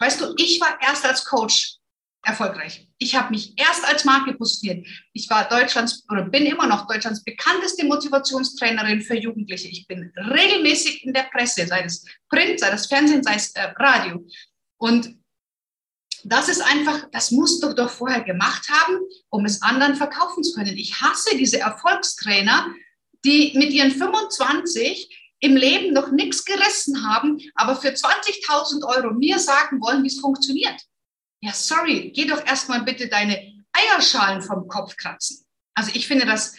Weißt 0.00 0.20
du, 0.20 0.34
ich 0.36 0.60
war 0.60 0.78
erst 0.82 1.04
als 1.04 1.24
Coach 1.24 1.79
erfolgreich. 2.22 2.88
Ich 2.98 3.14
habe 3.14 3.30
mich 3.30 3.58
erst 3.58 3.84
als 3.84 4.04
Marke 4.04 4.34
positioniert. 4.34 4.86
Ich 5.12 5.28
war 5.30 5.48
Deutschlands 5.48 6.04
oder 6.10 6.24
bin 6.24 6.44
immer 6.44 6.66
noch 6.66 6.86
Deutschlands 6.86 7.24
bekannteste 7.24 7.86
Motivationstrainerin 7.86 9.00
für 9.00 9.16
Jugendliche. 9.16 9.68
Ich 9.68 9.86
bin 9.86 10.12
regelmäßig 10.16 11.04
in 11.04 11.14
der 11.14 11.24
Presse, 11.32 11.66
sei 11.66 11.82
es 11.82 12.04
Print, 12.28 12.60
sei 12.60 12.70
es 12.70 12.86
Fernsehen, 12.86 13.22
sei 13.22 13.34
es 13.34 13.52
äh, 13.52 13.72
Radio. 13.76 14.24
Und 14.76 15.16
das 16.24 16.48
ist 16.50 16.60
einfach, 16.60 17.08
das 17.12 17.30
musst 17.30 17.62
du 17.62 17.72
doch 17.72 17.88
vorher 17.88 18.22
gemacht 18.22 18.68
haben, 18.68 18.98
um 19.30 19.46
es 19.46 19.62
anderen 19.62 19.96
verkaufen 19.96 20.42
zu 20.42 20.54
können. 20.54 20.76
Ich 20.76 21.00
hasse 21.00 21.36
diese 21.38 21.60
Erfolgstrainer, 21.60 22.66
die 23.24 23.52
mit 23.56 23.70
ihren 23.70 23.90
25 23.90 25.36
im 25.40 25.56
Leben 25.56 25.94
noch 25.94 26.10
nichts 26.10 26.44
gerissen 26.44 27.06
haben, 27.08 27.40
aber 27.54 27.76
für 27.76 27.88
20.000 27.88 28.84
Euro 28.84 29.14
mir 29.14 29.38
sagen 29.38 29.80
wollen, 29.80 30.02
wie 30.02 30.08
es 30.08 30.20
funktioniert. 30.20 30.78
Ja, 31.40 31.52
sorry, 31.52 32.12
geh 32.14 32.26
doch 32.26 32.44
erstmal 32.46 32.82
bitte 32.82 33.08
deine 33.08 33.64
Eierschalen 33.72 34.42
vom 34.42 34.68
Kopf 34.68 34.96
kratzen. 34.96 35.46
Also 35.74 35.92
ich 35.94 36.06
finde 36.06 36.26
das 36.26 36.54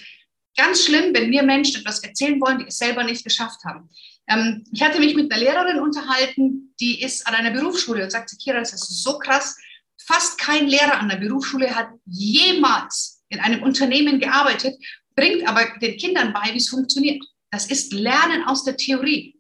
ganz 0.57 0.85
schlimm, 0.85 1.13
wenn 1.13 1.29
mir 1.29 1.43
Menschen 1.43 1.81
etwas 1.81 2.03
erzählen 2.03 2.39
wollen, 2.41 2.59
die 2.59 2.67
es 2.67 2.77
selber 2.77 3.03
nicht 3.03 3.23
geschafft 3.23 3.63
haben. 3.63 3.89
Ähm, 4.27 4.63
ich 4.71 4.81
hatte 4.81 4.99
mich 4.99 5.15
mit 5.15 5.31
einer 5.31 5.41
Lehrerin 5.41 5.79
unterhalten, 5.79 6.73
die 6.79 7.01
ist 7.01 7.27
an 7.27 7.35
einer 7.35 7.51
Berufsschule 7.51 8.03
und 8.03 8.11
sagte, 8.11 8.35
Kira, 8.37 8.59
das 8.59 8.73
ist 8.73 9.03
so 9.03 9.19
krass. 9.19 9.57
Fast 10.03 10.39
kein 10.39 10.67
Lehrer 10.67 10.99
an 10.99 11.09
der 11.09 11.17
Berufsschule 11.17 11.75
hat 11.75 11.89
jemals 12.05 13.23
in 13.29 13.39
einem 13.39 13.61
Unternehmen 13.63 14.19
gearbeitet, 14.19 14.75
bringt 15.15 15.47
aber 15.47 15.77
den 15.79 15.97
Kindern 15.97 16.33
bei, 16.33 16.53
wie 16.53 16.57
es 16.57 16.69
funktioniert. 16.69 17.23
Das 17.51 17.67
ist 17.67 17.93
Lernen 17.93 18.43
aus 18.45 18.63
der 18.63 18.77
Theorie. 18.77 19.30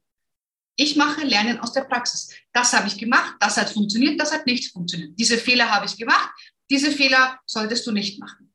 Ich 0.75 0.95
mache 0.95 1.25
Lernen 1.25 1.59
aus 1.59 1.73
der 1.73 1.81
Praxis. 1.81 2.29
Das 2.53 2.73
habe 2.73 2.87
ich 2.87 2.97
gemacht, 2.97 3.35
das 3.39 3.57
hat 3.57 3.69
funktioniert, 3.69 4.19
das 4.19 4.31
hat 4.31 4.45
nicht 4.45 4.71
funktioniert. 4.71 5.17
Diese 5.19 5.37
Fehler 5.37 5.69
habe 5.69 5.85
ich 5.85 5.97
gemacht, 5.97 6.31
diese 6.69 6.91
Fehler 6.91 7.39
solltest 7.45 7.85
du 7.85 7.91
nicht 7.91 8.19
machen. 8.19 8.53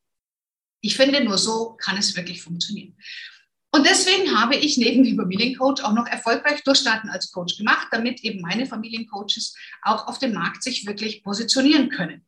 Ich 0.80 0.96
finde, 0.96 1.22
nur 1.22 1.38
so 1.38 1.76
kann 1.78 1.96
es 1.96 2.16
wirklich 2.16 2.42
funktionieren. 2.42 2.96
Und 3.72 3.84
deswegen 3.86 4.38
habe 4.38 4.56
ich 4.56 4.78
neben 4.78 5.04
dem 5.04 5.16
Familiencoach 5.16 5.84
auch 5.84 5.92
noch 5.92 6.06
erfolgreich 6.06 6.62
durchstarten 6.64 7.10
als 7.10 7.30
Coach 7.30 7.58
gemacht, 7.58 7.88
damit 7.90 8.24
eben 8.24 8.40
meine 8.40 8.64
Familiencoaches 8.64 9.54
auch 9.82 10.06
auf 10.06 10.18
dem 10.18 10.32
Markt 10.32 10.62
sich 10.62 10.86
wirklich 10.86 11.22
positionieren 11.22 11.90
können. 11.90 12.24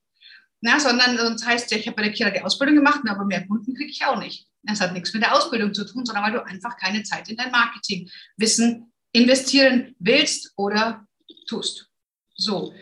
Na, 0.61 0.81
sondern 0.81 1.17
sonst 1.17 1.47
heißt 1.47 1.71
ja, 1.71 1.79
ich 1.79 1.87
habe 1.87 1.97
bei 1.97 2.03
der 2.03 2.13
Kira 2.13 2.31
die 2.31 2.43
Ausbildung 2.43 2.77
gemacht, 2.77 3.01
aber 3.09 3.25
mehr 3.25 3.47
Kunden 3.47 3.75
kriege 3.75 3.91
ich 3.91 4.05
auch 4.05 4.19
nicht. 4.19 4.47
Das 4.63 4.81
hat 4.81 4.93
nichts 4.93 5.15
mit 5.15 5.23
der 5.23 5.35
Ausbildung 5.35 5.73
zu 5.73 5.85
tun, 5.87 6.05
sondern 6.05 6.25
weil 6.25 6.33
du 6.33 6.45
einfach 6.45 6.77
keine 6.77 7.03
Zeit 7.05 7.29
in 7.29 7.37
dein 7.37 7.53
Marketingwissen 7.53 8.88
investieren 9.13 9.95
willst 9.99 10.53
oder 10.57 11.07
tust. 11.47 11.89
So, 12.35 12.73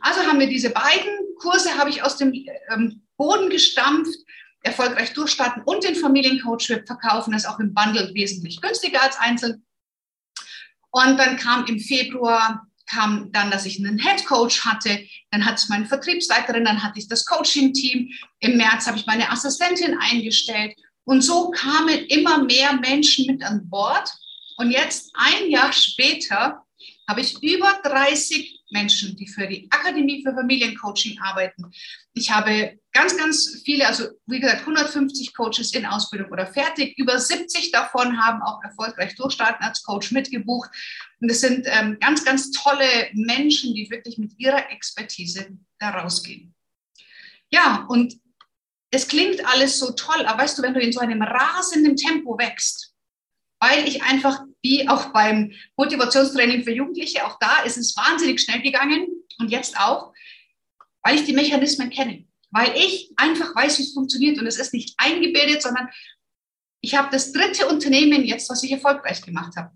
also 0.00 0.20
haben 0.20 0.40
wir 0.40 0.48
diese 0.48 0.70
beiden 0.70 1.34
Kurse, 1.38 1.76
habe 1.76 1.90
ich 1.90 2.02
aus 2.02 2.16
dem 2.16 2.32
ähm, 2.70 3.02
Boden 3.16 3.50
gestampft, 3.50 4.16
erfolgreich 4.62 5.12
durchstarten 5.12 5.62
und 5.64 5.84
den 5.84 5.94
Familiencoach 5.94 6.66
verkaufen, 6.86 7.32
das 7.32 7.46
auch 7.46 7.60
im 7.60 7.72
Bundle 7.72 8.12
wesentlich 8.14 8.60
günstiger 8.60 9.02
als 9.02 9.16
einzeln. 9.16 9.64
Und 10.90 11.18
dann 11.18 11.36
kam 11.36 11.66
im 11.66 11.78
Februar 11.78 12.66
kam 12.86 13.30
dann, 13.32 13.50
dass 13.50 13.66
ich 13.66 13.78
einen 13.78 13.98
Head 13.98 14.24
Coach 14.26 14.64
hatte, 14.64 15.06
dann 15.30 15.44
hatte 15.44 15.62
ich 15.62 15.68
meine 15.68 15.86
Vertriebsleiterin, 15.86 16.64
dann 16.64 16.82
hatte 16.82 16.98
ich 16.98 17.08
das 17.08 17.26
Coaching-Team. 17.26 18.10
Im 18.40 18.56
März 18.56 18.86
habe 18.86 18.96
ich 18.96 19.06
meine 19.06 19.30
Assistentin 19.30 19.98
eingestellt. 19.98 20.74
Und 21.04 21.22
so 21.22 21.50
kamen 21.50 22.06
immer 22.06 22.44
mehr 22.44 22.74
Menschen 22.74 23.26
mit 23.26 23.42
an 23.42 23.68
Bord. 23.68 24.10
Und 24.56 24.70
jetzt, 24.70 25.10
ein 25.14 25.50
Jahr 25.50 25.72
später, 25.72 26.66
habe 27.08 27.20
ich 27.20 27.40
über 27.42 27.80
30 27.84 28.64
Menschen, 28.70 29.16
die 29.16 29.28
für 29.28 29.46
die 29.46 29.68
Akademie 29.70 30.22
für 30.24 30.34
Familiencoaching 30.34 31.18
arbeiten. 31.20 31.70
Ich 32.14 32.30
habe 32.30 32.80
ganz, 32.92 33.16
ganz 33.16 33.62
viele, 33.64 33.86
also 33.86 34.08
wie 34.26 34.40
gesagt, 34.40 34.62
150 34.62 35.34
Coaches 35.34 35.72
in 35.72 35.86
Ausbildung 35.86 36.32
oder 36.32 36.46
fertig. 36.46 36.98
Über 36.98 37.18
70 37.18 37.70
davon 37.70 38.20
haben 38.20 38.42
auch 38.42 38.62
erfolgreich 38.62 39.14
durchstarten 39.14 39.64
als 39.64 39.84
Coach 39.84 40.10
mitgebucht. 40.10 40.70
Und 41.20 41.30
es 41.30 41.40
sind 41.40 41.66
ähm, 41.66 41.98
ganz, 42.00 42.24
ganz 42.24 42.50
tolle 42.50 43.10
Menschen, 43.12 43.74
die 43.74 43.88
wirklich 43.90 44.18
mit 44.18 44.32
ihrer 44.38 44.70
Expertise 44.70 45.46
da 45.78 45.90
rausgehen. 45.90 46.54
Ja, 47.50 47.86
und 47.88 48.14
es 48.90 49.06
klingt 49.06 49.46
alles 49.46 49.78
so 49.78 49.92
toll, 49.92 50.26
aber 50.26 50.42
weißt 50.42 50.58
du, 50.58 50.62
wenn 50.62 50.74
du 50.74 50.80
in 50.80 50.92
so 50.92 51.00
einem 51.00 51.22
rasenden 51.22 51.96
Tempo 51.96 52.36
wächst, 52.38 52.85
weil 53.60 53.86
ich 53.88 54.02
einfach, 54.02 54.40
wie 54.62 54.88
auch 54.88 55.12
beim 55.12 55.52
Motivationstraining 55.76 56.64
für 56.64 56.72
Jugendliche, 56.72 57.26
auch 57.26 57.38
da 57.40 57.62
ist 57.62 57.76
es 57.76 57.96
wahnsinnig 57.96 58.40
schnell 58.40 58.62
gegangen 58.62 59.06
und 59.38 59.50
jetzt 59.50 59.78
auch, 59.78 60.12
weil 61.02 61.16
ich 61.16 61.24
die 61.24 61.32
Mechanismen 61.32 61.90
kenne, 61.90 62.26
weil 62.50 62.74
ich 62.76 63.12
einfach 63.16 63.54
weiß, 63.54 63.78
wie 63.78 63.84
es 63.84 63.94
funktioniert 63.94 64.38
und 64.38 64.46
es 64.46 64.58
ist 64.58 64.74
nicht 64.74 64.94
eingebildet, 64.98 65.62
sondern 65.62 65.88
ich 66.80 66.94
habe 66.96 67.08
das 67.10 67.32
dritte 67.32 67.68
Unternehmen 67.68 68.24
jetzt, 68.24 68.50
was 68.50 68.62
ich 68.62 68.72
erfolgreich 68.72 69.22
gemacht 69.22 69.56
habe. 69.56 69.70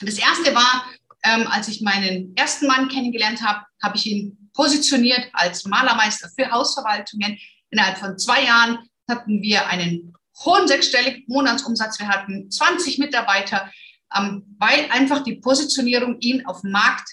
Das 0.00 0.18
erste 0.18 0.54
war, 0.54 0.86
ähm, 1.24 1.46
als 1.48 1.68
ich 1.68 1.82
meinen 1.82 2.34
ersten 2.36 2.66
Mann 2.66 2.88
kennengelernt 2.88 3.42
habe, 3.42 3.64
habe 3.82 3.96
ich 3.96 4.06
ihn 4.06 4.50
positioniert 4.54 5.28
als 5.32 5.64
Malermeister 5.66 6.30
für 6.34 6.50
Hausverwaltungen. 6.50 7.38
Innerhalb 7.70 7.98
von 7.98 8.18
zwei 8.18 8.44
Jahren 8.44 8.78
hatten 9.08 9.42
wir 9.42 9.66
einen 9.66 10.14
hohen 10.44 10.68
sechsstelligen 10.68 11.24
Monatsumsatz. 11.26 11.98
Wir 11.98 12.08
hatten 12.08 12.50
20 12.50 12.98
Mitarbeiter, 12.98 13.70
ähm, 14.16 14.56
weil 14.58 14.90
einfach 14.90 15.22
die 15.22 15.36
Positionierung 15.36 16.18
ihn 16.20 16.44
auf 16.46 16.62
dem 16.62 16.72
Markt 16.72 17.08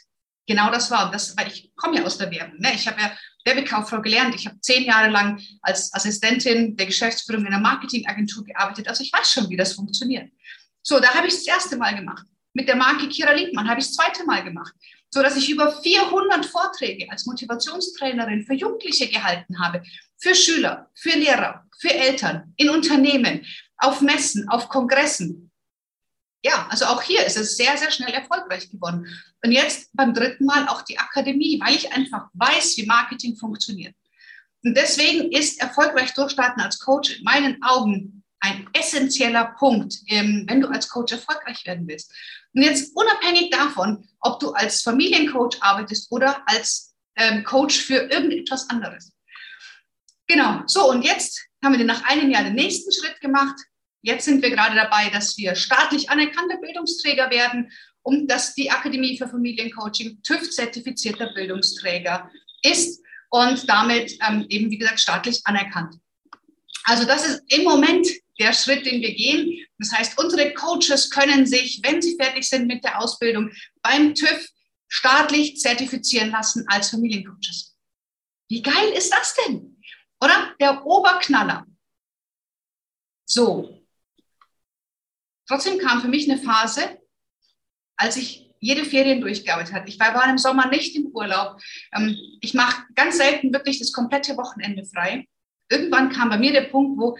genau 0.47 0.71
das 0.71 0.89
war. 0.89 1.05
Und 1.05 1.15
das, 1.15 1.35
weil 1.37 1.47
ich 1.47 1.71
komme 1.75 1.97
ja 1.97 2.03
aus 2.03 2.17
der 2.17 2.31
Werbung. 2.31 2.59
Ne? 2.59 2.73
Ich 2.73 2.87
habe 2.87 2.99
ja 2.99 3.11
Werbekauffrau 3.45 4.01
gelernt. 4.01 4.35
Ich 4.35 4.47
habe 4.47 4.59
zehn 4.61 4.83
Jahre 4.83 5.09
lang 5.09 5.41
als 5.61 5.93
Assistentin 5.93 6.75
der 6.75 6.85
Geschäftsführung 6.85 7.41
in 7.41 7.53
einer 7.53 7.59
Marketingagentur 7.59 8.43
gearbeitet. 8.43 8.87
Also 8.87 9.03
ich 9.03 9.11
weiß 9.11 9.31
schon, 9.31 9.49
wie 9.49 9.57
das 9.57 9.73
funktioniert. 9.73 10.29
So, 10.81 10.99
da 10.99 11.13
habe 11.13 11.27
ich 11.27 11.33
es 11.33 11.43
das 11.43 11.55
erste 11.55 11.77
Mal 11.77 11.95
gemacht. 11.95 12.25
Mit 12.53 12.67
der 12.67 12.75
Marke 12.75 13.07
Kira 13.09 13.33
Liebmann 13.33 13.69
habe 13.69 13.79
ich 13.79 13.87
das 13.87 13.95
zweite 13.95 14.25
Mal 14.25 14.43
gemacht 14.43 14.73
so 15.09 15.21
dass 15.21 15.37
ich 15.37 15.49
über 15.49 15.71
400 15.71 16.45
Vorträge 16.45 17.09
als 17.09 17.25
Motivationstrainerin 17.25 18.45
für 18.45 18.53
Jugendliche 18.53 19.07
gehalten 19.07 19.59
habe, 19.59 19.83
für 20.17 20.35
Schüler, 20.35 20.89
für 20.95 21.17
Lehrer, 21.17 21.65
für 21.79 21.93
Eltern, 21.93 22.53
in 22.57 22.69
Unternehmen, 22.69 23.45
auf 23.77 24.01
Messen, 24.01 24.49
auf 24.49 24.69
Kongressen. 24.69 25.51
Ja, 26.43 26.67
also 26.69 26.85
auch 26.85 27.01
hier 27.01 27.25
ist 27.25 27.37
es 27.37 27.57
sehr, 27.57 27.77
sehr 27.77 27.91
schnell 27.91 28.13
erfolgreich 28.13 28.69
geworden. 28.69 29.07
Und 29.43 29.51
jetzt 29.51 29.89
beim 29.93 30.13
dritten 30.13 30.45
Mal 30.45 30.67
auch 30.67 30.81
die 30.81 30.97
Akademie, 30.97 31.59
weil 31.63 31.75
ich 31.75 31.91
einfach 31.91 32.29
weiß, 32.33 32.77
wie 32.77 32.85
Marketing 32.85 33.35
funktioniert. 33.35 33.95
Und 34.63 34.75
deswegen 34.75 35.31
ist 35.31 35.61
erfolgreich 35.61 36.13
durchstarten 36.13 36.61
als 36.61 36.79
Coach 36.79 37.17
in 37.17 37.23
meinen 37.23 37.61
Augen 37.63 38.16
ein 38.39 38.69
essentieller 38.73 39.55
Punkt, 39.57 39.95
ähm, 40.07 40.45
wenn 40.47 40.61
du 40.61 40.67
als 40.67 40.89
Coach 40.89 41.13
erfolgreich 41.13 41.65
werden 41.65 41.87
willst. 41.87 42.13
Und 42.53 42.63
jetzt 42.63 42.95
unabhängig 42.95 43.49
davon, 43.49 44.07
ob 44.19 44.39
du 44.39 44.51
als 44.51 44.81
Familiencoach 44.81 45.61
arbeitest 45.61 46.11
oder 46.11 46.41
als 46.47 46.95
ähm, 47.15 47.43
Coach 47.43 47.77
für 47.77 48.09
irgendetwas 48.11 48.69
anderes. 48.69 49.11
Genau, 50.27 50.63
so 50.67 50.89
und 50.89 51.03
jetzt 51.03 51.41
haben 51.63 51.77
wir 51.77 51.85
nach 51.85 52.03
einem 52.03 52.29
Jahr 52.29 52.43
den 52.43 52.55
nächsten 52.55 52.91
Schritt 52.91 53.19
gemacht. 53.21 53.55
Jetzt 54.01 54.25
sind 54.25 54.41
wir 54.41 54.51
gerade 54.51 54.75
dabei, 54.75 55.09
dass 55.09 55.37
wir 55.37 55.55
staatlich 55.55 56.09
anerkannter 56.09 56.57
Bildungsträger 56.57 57.29
werden 57.29 57.71
und 58.03 58.27
dass 58.27 58.53
die 58.53 58.71
Akademie 58.71 59.17
für 59.17 59.27
Familiencoaching 59.27 60.21
TÜV-zertifizierter 60.21 61.33
Bildungsträger 61.33 62.29
ist 62.61 63.01
und 63.29 63.67
damit 63.67 64.17
ähm, 64.27 64.45
eben, 64.49 64.69
wie 64.71 64.77
gesagt, 64.77 64.99
staatlich 64.99 65.41
anerkannt. 65.45 65.95
Also 66.83 67.05
das 67.05 67.27
ist 67.27 67.43
im 67.49 67.63
Moment 67.63 68.07
der 68.39 68.53
Schritt, 68.53 68.85
den 68.85 69.01
wir 69.01 69.13
gehen. 69.13 69.65
Das 69.77 69.91
heißt, 69.91 70.19
unsere 70.19 70.53
Coaches 70.53 71.09
können 71.09 71.45
sich, 71.45 71.79
wenn 71.83 72.01
sie 72.01 72.15
fertig 72.19 72.47
sind 72.47 72.67
mit 72.67 72.83
der 72.83 73.01
Ausbildung, 73.01 73.51
beim 73.81 74.13
TÜV 74.13 74.47
staatlich 74.87 75.59
zertifizieren 75.59 76.31
lassen 76.31 76.65
als 76.67 76.89
Familiencoaches. 76.89 77.75
Wie 78.49 78.61
geil 78.61 78.89
ist 78.95 79.11
das 79.11 79.35
denn? 79.35 79.81
Oder? 80.21 80.55
Der 80.59 80.85
Oberknaller. 80.85 81.65
So. 83.25 83.85
Trotzdem 85.47 85.77
kam 85.79 86.01
für 86.01 86.07
mich 86.07 86.29
eine 86.29 86.41
Phase, 86.41 86.99
als 87.97 88.17
ich 88.17 88.47
jede 88.59 88.85
Ferien 88.85 89.21
durchgearbeitet 89.21 89.73
habe. 89.73 89.89
Ich 89.89 89.99
war, 89.99 90.13
war 90.13 90.29
im 90.29 90.37
Sommer 90.37 90.67
nicht 90.67 90.95
im 90.95 91.07
Urlaub. 91.07 91.61
Ähm, 91.93 92.17
ich 92.41 92.53
mache 92.53 92.83
ganz 92.95 93.17
selten 93.17 93.53
wirklich 93.53 93.79
das 93.79 93.91
komplette 93.91 94.35
Wochenende 94.37 94.83
frei. 94.85 95.27
Irgendwann 95.69 96.11
kam 96.11 96.29
bei 96.29 96.37
mir 96.37 96.51
der 96.51 96.61
Punkt, 96.61 96.99
wo 96.99 97.17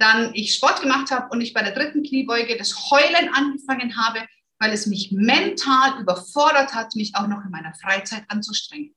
dann 0.00 0.34
ich 0.34 0.54
Sport 0.54 0.80
gemacht 0.80 1.10
habe 1.10 1.28
und 1.30 1.40
ich 1.40 1.52
bei 1.52 1.62
der 1.62 1.72
dritten 1.72 2.02
Kniebeuge 2.02 2.56
das 2.56 2.90
Heulen 2.90 3.28
angefangen 3.32 3.96
habe, 3.96 4.26
weil 4.58 4.72
es 4.72 4.86
mich 4.86 5.12
mental 5.12 6.00
überfordert 6.00 6.74
hat, 6.74 6.94
mich 6.94 7.14
auch 7.14 7.26
noch 7.26 7.44
in 7.44 7.50
meiner 7.50 7.74
Freizeit 7.74 8.24
anzustrengen. 8.28 8.94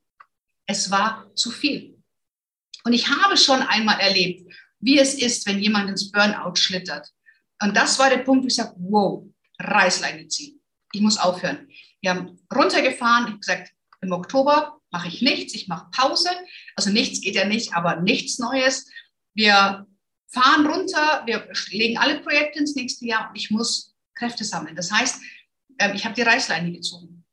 Es 0.65 0.91
war 0.91 1.29
zu 1.35 1.51
viel. 1.51 2.01
Und 2.85 2.93
ich 2.93 3.09
habe 3.09 3.37
schon 3.37 3.61
einmal 3.61 3.99
erlebt, 3.99 4.49
wie 4.79 4.97
es 4.97 5.13
ist, 5.13 5.45
wenn 5.45 5.59
jemand 5.59 5.89
ins 5.89 6.11
Burnout 6.11 6.55
schlittert. 6.55 7.09
Und 7.61 7.75
das 7.75 7.99
war 7.99 8.09
der 8.09 8.17
Punkt, 8.17 8.43
wo 8.43 8.47
ich 8.47 8.55
sage, 8.55 8.73
wow, 8.77 9.25
Reißleine 9.59 10.27
ziehen. 10.27 10.61
Ich 10.91 11.01
muss 11.01 11.17
aufhören. 11.17 11.67
Wir 12.01 12.11
haben 12.11 12.39
runtergefahren, 12.53 13.25
ich 13.25 13.31
habe 13.31 13.39
gesagt, 13.39 13.71
im 14.01 14.11
Oktober 14.11 14.79
mache 14.91 15.07
ich 15.07 15.21
nichts, 15.21 15.53
ich 15.53 15.67
mache 15.67 15.89
Pause. 15.91 16.29
Also 16.75 16.89
nichts 16.91 17.21
geht 17.21 17.35
ja 17.35 17.45
nicht, 17.45 17.73
aber 17.73 18.01
nichts 18.01 18.39
Neues. 18.39 18.89
Wir 19.33 19.87
fahren 20.33 20.65
runter, 20.65 21.23
wir 21.25 21.47
legen 21.69 21.97
alle 21.99 22.19
Projekte 22.19 22.59
ins 22.59 22.75
nächste 22.75 23.05
Jahr 23.05 23.29
und 23.29 23.35
ich 23.35 23.51
muss 23.51 23.95
Kräfte 24.15 24.43
sammeln. 24.43 24.75
Das 24.75 24.91
heißt, 24.91 25.21
ähm, 25.79 25.95
ich 25.95 26.05
habe 26.05 26.15
die 26.15 26.23
Reißleine 26.23 26.71
gezogen. 26.71 27.23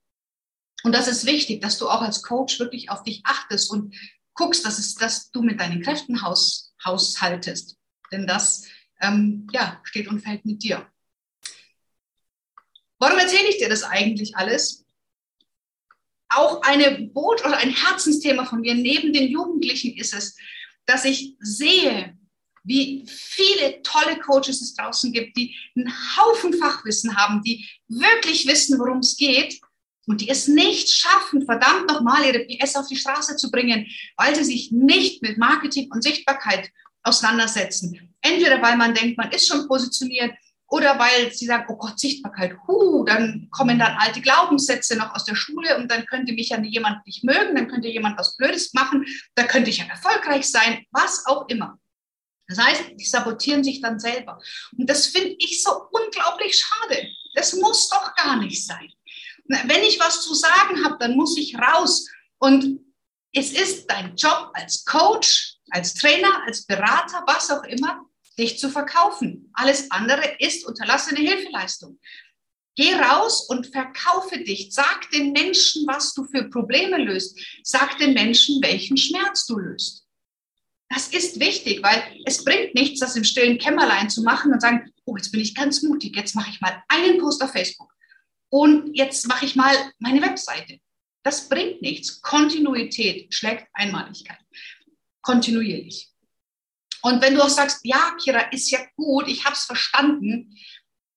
Und 0.83 0.93
das 0.95 1.09
ist 1.09 1.27
wichtig, 1.27 1.61
dass 1.61 1.79
du 1.79 1.89
auch 1.89 2.03
als 2.03 2.23
Coach 2.23 2.59
wirklich 2.59 2.91
auf 2.91 3.03
dich 3.03 3.23
achtest 3.25 3.71
und 3.71 3.95
guckst, 4.35 4.65
dass, 4.65 4.79
es, 4.79 4.95
dass 4.95 5.31
du 5.31 5.43
mit 5.43 5.61
deinen 5.61 5.83
Kräften 5.83 6.23
haus, 6.23 6.75
haushaltest. 6.85 7.77
Denn 8.13 8.27
das 8.27 8.67
ähm, 9.01 9.47
ja, 9.53 9.81
steht 9.85 10.09
und 10.09 10.21
fällt 10.21 10.45
mit 10.45 10.63
dir. 10.63 10.87
Warum 12.99 13.19
erzähle 13.19 13.49
ich 13.49 13.59
dir 13.59 13.69
das 13.69 13.83
eigentlich 13.83 14.37
alles? 14.37 14.85
Auch 16.29 16.63
eine 16.63 17.09
Boot 17.09 17.45
oder 17.45 17.57
ein 17.57 17.71
Herzensthema 17.71 18.45
von 18.45 18.61
mir 18.61 18.75
neben 18.75 19.13
den 19.13 19.29
Jugendlichen 19.29 19.97
ist 19.97 20.15
es, 20.15 20.37
dass 20.87 21.05
ich 21.05 21.37
sehe, 21.41 22.19
wie 22.63 23.05
viele 23.09 23.83
tolle 23.83 24.19
Coaches 24.19 24.61
es 24.61 24.75
draußen 24.75 25.13
gibt, 25.13 25.37
die 25.37 25.55
einen 25.77 25.93
Haufen 26.17 26.55
Fachwissen 26.55 27.17
haben, 27.17 27.43
die 27.43 27.69
wirklich 27.89 28.47
wissen, 28.47 28.79
worum 28.79 28.99
es 28.99 29.17
geht 29.17 29.61
und 30.07 30.21
die 30.21 30.29
es 30.29 30.49
nicht 30.49 30.91
schaffen, 30.91 31.45
verdammt 31.45 31.89
nochmal 31.89 32.25
ihre 32.25 32.45
PS 32.45 32.77
auf 32.77 32.89
die 32.89 32.97
Straße 32.97 33.37
zu 33.37 33.51
bringen, 33.51 33.87
weil 34.17 34.35
sie 34.35 34.45
sich 34.45 34.73
nicht 34.73 35.23
mit 35.23 35.39
Marketing 35.39 35.91
und 35.93 36.03
Sichtbarkeit 36.03 36.71
auseinandersetzen. 37.03 38.15
Entweder 38.21 38.61
weil 38.61 38.77
man 38.77 38.95
denkt, 38.95 39.17
man 39.17 39.31
ist 39.31 39.49
schon 39.49 39.67
positioniert 39.67 40.33
oder 40.69 40.99
weil 40.99 41.33
sie 41.33 41.47
sagen, 41.47 41.65
oh 41.69 41.77
Gott, 41.77 41.99
Sichtbarkeit, 41.99 42.57
hu, 42.67 43.05
dann 43.05 43.49
kommen 43.51 43.79
dann 43.79 43.97
alte 43.99 44.21
Glaubenssätze 44.21 44.97
noch 44.97 45.15
aus 45.15 45.25
der 45.25 45.35
Schule 45.35 45.77
und 45.77 45.91
dann 45.91 46.07
könnte 46.07 46.33
mich 46.33 46.51
ja 46.51 46.61
jemand 46.61 47.05
nicht 47.07 47.25
mögen, 47.25 47.57
dann 47.57 47.69
könnte 47.69 47.89
jemand 47.89 48.19
was 48.19 48.37
Blödes 48.37 48.73
machen, 48.73 49.05
da 49.35 49.45
könnte 49.45 49.71
ich 49.71 49.79
ja 49.79 49.87
erfolgreich 49.87 50.49
sein, 50.49 50.85
was 50.91 51.27
auch 51.27 51.49
immer. 51.49 51.79
Das 52.51 52.59
heißt, 52.59 52.83
die 52.97 53.05
sabotieren 53.05 53.63
sich 53.63 53.81
dann 53.81 54.01
selber. 54.01 54.41
Und 54.77 54.91
das 54.91 55.07
finde 55.07 55.37
ich 55.39 55.63
so 55.63 55.71
unglaublich 55.93 56.57
schade. 56.57 57.09
Das 57.35 57.55
muss 57.55 57.89
doch 57.89 58.15
gar 58.17 58.37
nicht 58.37 58.67
sein. 58.67 58.93
Wenn 59.47 59.83
ich 59.85 60.01
was 60.01 60.23
zu 60.23 60.35
sagen 60.35 60.85
habe, 60.85 60.97
dann 60.99 61.17
muss 61.17 61.39
ich 61.39 61.57
raus. 61.57 62.09
Und 62.39 62.81
es 63.33 63.53
ist 63.53 63.87
dein 63.87 64.17
Job 64.17 64.51
als 64.55 64.85
Coach, 64.85 65.59
als 65.71 65.95
Trainer, 65.95 66.43
als 66.45 66.67
Berater, 66.67 67.23
was 67.27 67.51
auch 67.51 67.65
immer, 67.65 68.05
dich 68.37 68.59
zu 68.59 68.69
verkaufen. 68.69 69.51
Alles 69.55 69.91
andere 69.91 70.37
ist 70.41 70.67
unterlassene 70.67 71.21
Hilfeleistung. 71.21 72.01
Geh 72.77 72.95
raus 72.95 73.47
und 73.49 73.67
verkaufe 73.67 74.39
dich. 74.39 74.73
Sag 74.73 75.11
den 75.11 75.33
Menschen, 75.33 75.87
was 75.87 76.15
du 76.15 76.25
für 76.25 76.49
Probleme 76.49 76.99
löst. 76.99 77.39
Sag 77.63 77.99
den 77.99 78.15
Menschen, 78.15 78.61
welchen 78.63 78.97
Schmerz 78.97 79.47
du 79.47 79.59
löst. 79.59 80.00
Das 80.93 81.07
ist 81.09 81.39
wichtig, 81.39 81.83
weil 81.85 82.03
es 82.27 82.45
bringt 82.45 82.75
nichts, 82.75 82.99
das 82.99 83.15
im 83.15 83.23
stillen 83.23 83.59
Kämmerlein 83.59 84.11
zu 84.11 84.23
machen 84.23 84.53
und 84.53 84.61
sagen, 84.61 84.93
oh, 85.05 85.17
jetzt 85.17 85.31
bin 85.31 85.41
ich 85.41 85.55
ganz 85.55 85.83
mutig, 85.83 86.17
jetzt 86.17 86.35
mache 86.35 86.51
ich 86.51 86.61
mal 86.61 86.83
einen 86.89 87.19
Post 87.19 87.43
auf 87.43 87.53
Facebook 87.53 87.93
und 88.49 88.95
jetzt 88.97 89.29
mache 89.29 89.47
ich 89.47 89.55
mal 89.55 89.73
meine 90.01 90.21
Webseite. 90.21 90.81
Das 91.23 91.49
bringt 91.49 91.81
nichts. 91.81 92.21
Kontinuität 92.21 93.33
schlägt 93.33 93.69
Einmaligkeit. 93.73 94.39
Kontinuierlich. 95.23 96.09
Und 97.03 97.23
wenn 97.23 97.35
du 97.35 97.43
auch 97.43 97.49
sagst, 97.49 97.81
ja, 97.85 98.17
Kira, 98.23 98.41
ist 98.51 98.71
ja 98.71 98.81
gut, 98.97 99.29
ich 99.29 99.45
habe 99.45 99.55
es 99.55 99.65
verstanden, 99.65 100.57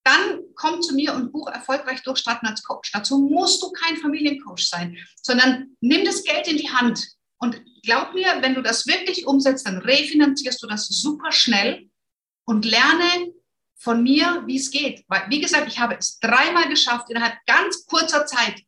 dann 0.04 0.42
komm 0.56 0.82
zu 0.82 0.94
mir 0.94 1.14
und 1.14 1.32
buch 1.32 1.48
erfolgreich 1.48 2.04
durchstarten 2.04 2.48
als 2.48 2.62
Coach. 2.62 2.92
Dazu 2.92 3.18
musst 3.18 3.62
du 3.64 3.72
kein 3.72 3.98
Familiencoach 3.98 4.68
sein, 4.68 4.98
sondern 5.22 5.76
nimm 5.82 6.06
das 6.06 6.24
Geld 6.24 6.48
in 6.48 6.58
die 6.58 6.70
Hand. 6.70 7.08
Und 7.44 7.62
glaub 7.84 8.14
mir, 8.14 8.38
wenn 8.40 8.56
du 8.56 8.62
das 8.62 8.88
wirklich 8.88 9.28
umsetzt, 9.28 9.68
dann 9.68 9.80
refinanzierst 9.80 10.64
du 10.64 10.68
das 10.68 10.88
super 10.88 11.34
schnell 11.34 11.90
und 12.46 12.64
lerne 12.64 13.34
von 13.76 14.02
mir, 14.02 14.44
wie 14.48 14.56
es 14.56 14.72
geht. 14.72 15.04
Weil, 15.10 15.24
wie 15.28 15.42
gesagt, 15.42 15.68
ich 15.68 15.78
habe 15.78 15.98
es 16.00 16.20
dreimal 16.20 16.70
geschafft, 16.70 17.10
innerhalb 17.10 17.36
ganz 17.46 17.86
kurzer 17.86 18.26
Zeit 18.26 18.62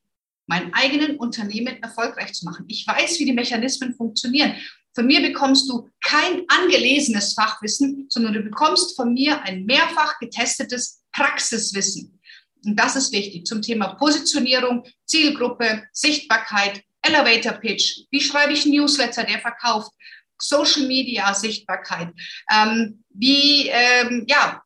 mein 0.45 0.73
eigenen 0.73 1.15
Unternehmen 1.15 1.81
erfolgreich 1.81 2.33
zu 2.33 2.43
machen. 2.43 2.65
Ich 2.67 2.85
weiß, 2.85 3.17
wie 3.19 3.25
die 3.25 3.31
Mechanismen 3.31 3.95
funktionieren. 3.95 4.57
Von 4.93 5.07
mir 5.07 5.21
bekommst 5.21 5.69
du 5.69 5.87
kein 6.03 6.43
angelesenes 6.49 7.31
Fachwissen, 7.31 8.07
sondern 8.09 8.33
du 8.33 8.41
bekommst 8.41 8.97
von 8.97 9.13
mir 9.13 9.41
ein 9.43 9.63
mehrfach 9.63 10.19
getestetes 10.19 11.01
Praxiswissen. 11.13 12.19
Und 12.65 12.77
das 12.77 12.97
ist 12.97 13.13
wichtig 13.13 13.45
zum 13.45 13.61
Thema 13.61 13.93
Positionierung, 13.95 14.83
Zielgruppe, 15.05 15.83
Sichtbarkeit, 15.93 16.83
Elevator 17.05 17.53
Pitch. 17.53 18.01
Wie 18.11 18.21
schreibe 18.21 18.53
ich 18.53 18.65
Newsletter, 18.65 19.23
der 19.23 19.39
verkauft? 19.39 19.91
Social 20.37 20.87
Media 20.87 21.33
Sichtbarkeit. 21.33 22.09
Ähm, 22.51 23.03
wie, 23.09 23.69
ähm, 23.69 24.25
ja, 24.27 24.61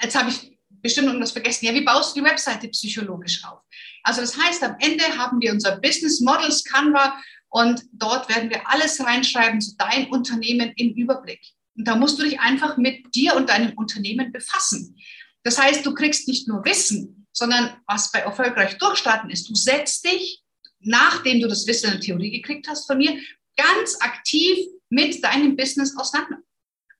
jetzt 0.00 0.16
habe 0.16 0.30
ich 0.30 0.56
bestimmt 0.68 1.08
irgendwas 1.08 1.32
vergessen. 1.32 1.66
Ja, 1.66 1.74
wie 1.74 1.80
baust 1.80 2.14
du 2.14 2.20
die 2.20 2.26
Webseite 2.26 2.68
psychologisch 2.68 3.44
auf? 3.44 3.60
Also 4.04 4.20
das 4.20 4.36
heißt, 4.38 4.62
am 4.62 4.76
Ende 4.78 5.04
haben 5.18 5.40
wir 5.40 5.52
unser 5.52 5.80
Business 5.80 6.20
Models 6.20 6.62
Canva 6.62 7.18
und 7.48 7.82
dort 7.92 8.28
werden 8.28 8.50
wir 8.50 8.68
alles 8.68 9.00
reinschreiben 9.00 9.60
zu 9.60 9.76
dein 9.76 10.08
Unternehmen 10.10 10.72
im 10.76 10.94
Überblick. 10.94 11.40
Und 11.76 11.86
da 11.88 11.96
musst 11.96 12.18
du 12.18 12.22
dich 12.22 12.38
einfach 12.38 12.76
mit 12.76 13.14
dir 13.14 13.34
und 13.34 13.48
deinem 13.48 13.72
Unternehmen 13.76 14.32
befassen. 14.32 14.96
Das 15.42 15.58
heißt, 15.58 15.84
du 15.84 15.94
kriegst 15.94 16.28
nicht 16.28 16.48
nur 16.48 16.64
Wissen, 16.64 17.26
sondern 17.32 17.76
was 17.86 18.10
bei 18.12 18.20
erfolgreich 18.20 18.78
durchstarten 18.78 19.30
ist, 19.30 19.48
du 19.48 19.54
setzt 19.54 20.04
dich, 20.04 20.42
nachdem 20.80 21.40
du 21.40 21.48
das 21.48 21.66
Wissen 21.66 21.90
der 21.90 22.00
Theorie 22.00 22.30
gekriegt 22.30 22.68
hast 22.68 22.86
von 22.86 22.98
mir, 22.98 23.18
ganz 23.56 24.00
aktiv 24.00 24.58
mit 24.88 25.22
deinem 25.24 25.56
Business 25.56 25.96
auseinander. 25.96 26.38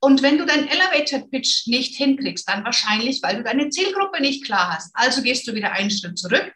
Und 0.01 0.23
wenn 0.23 0.39
du 0.39 0.45
deinen 0.45 0.69
Elevator 0.69 1.29
Pitch 1.31 1.67
nicht 1.67 1.97
hinkriegst, 1.97 2.49
dann 2.49 2.65
wahrscheinlich, 2.65 3.23
weil 3.23 3.37
du 3.37 3.43
deine 3.43 3.71
Zielgruppe 3.71 4.21
nicht 4.21 4.45
klar 4.45 4.75
hast. 4.75 4.91
Also 4.95 5.23
gehst 5.23 5.47
du 5.49 5.55
wieder 5.55 5.73
einen 5.73 5.91
Schritt 5.91 6.19
zurück 6.19 6.53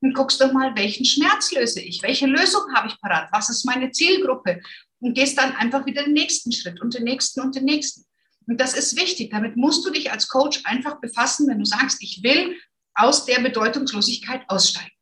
und 0.00 0.14
guckst 0.14 0.40
doch 0.40 0.52
mal, 0.52 0.74
welchen 0.76 1.04
Schmerz 1.04 1.50
löse 1.52 1.80
ich? 1.80 2.02
Welche 2.02 2.26
Lösung 2.26 2.62
habe 2.74 2.88
ich 2.88 3.00
parat? 3.00 3.28
Was 3.32 3.50
ist 3.50 3.64
meine 3.64 3.90
Zielgruppe? 3.90 4.60
Und 5.00 5.14
gehst 5.14 5.36
dann 5.38 5.54
einfach 5.56 5.84
wieder 5.86 6.04
den 6.04 6.12
nächsten 6.12 6.52
Schritt 6.52 6.80
und 6.80 6.94
den 6.94 7.04
nächsten 7.04 7.40
und 7.40 7.54
den 7.54 7.64
nächsten. 7.64 8.04
Und 8.46 8.60
das 8.60 8.74
ist 8.74 8.96
wichtig. 8.96 9.30
Damit 9.30 9.56
musst 9.56 9.84
du 9.84 9.90
dich 9.90 10.12
als 10.12 10.28
Coach 10.28 10.60
einfach 10.64 11.00
befassen, 11.00 11.48
wenn 11.48 11.58
du 11.58 11.64
sagst, 11.64 12.02
ich 12.02 12.22
will 12.22 12.56
aus 12.94 13.24
der 13.24 13.40
Bedeutungslosigkeit 13.40 14.42
aussteigen. 14.48 14.93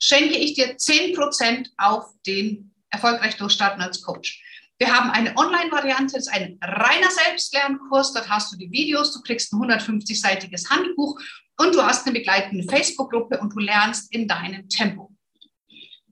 Schenke 0.00 0.38
ich 0.38 0.54
dir 0.54 0.76
10% 0.76 1.68
auf 1.76 2.06
den 2.26 2.74
Erfolgreich 2.90 3.36
Durchstarten 3.36 3.80
als 3.80 4.02
Coach. 4.02 4.42
Wir 4.78 4.92
haben 4.92 5.10
eine 5.10 5.36
Online-Variante, 5.36 6.14
das 6.14 6.26
ist 6.26 6.32
ein 6.32 6.58
reiner 6.60 7.12
Selbstlernkurs. 7.12 8.12
Dort 8.12 8.28
hast 8.28 8.52
du 8.52 8.56
die 8.56 8.72
Videos, 8.72 9.12
du 9.12 9.20
kriegst 9.20 9.52
ein 9.52 9.60
150-seitiges 9.60 10.68
Handbuch 10.68 11.16
und 11.58 11.74
du 11.74 11.82
hast 11.82 12.06
eine 12.06 12.18
begleitende 12.18 12.64
Facebook-Gruppe 12.64 13.38
und 13.38 13.54
du 13.54 13.60
lernst 13.60 14.12
in 14.12 14.26
deinem 14.26 14.68
Tempo. 14.68 15.10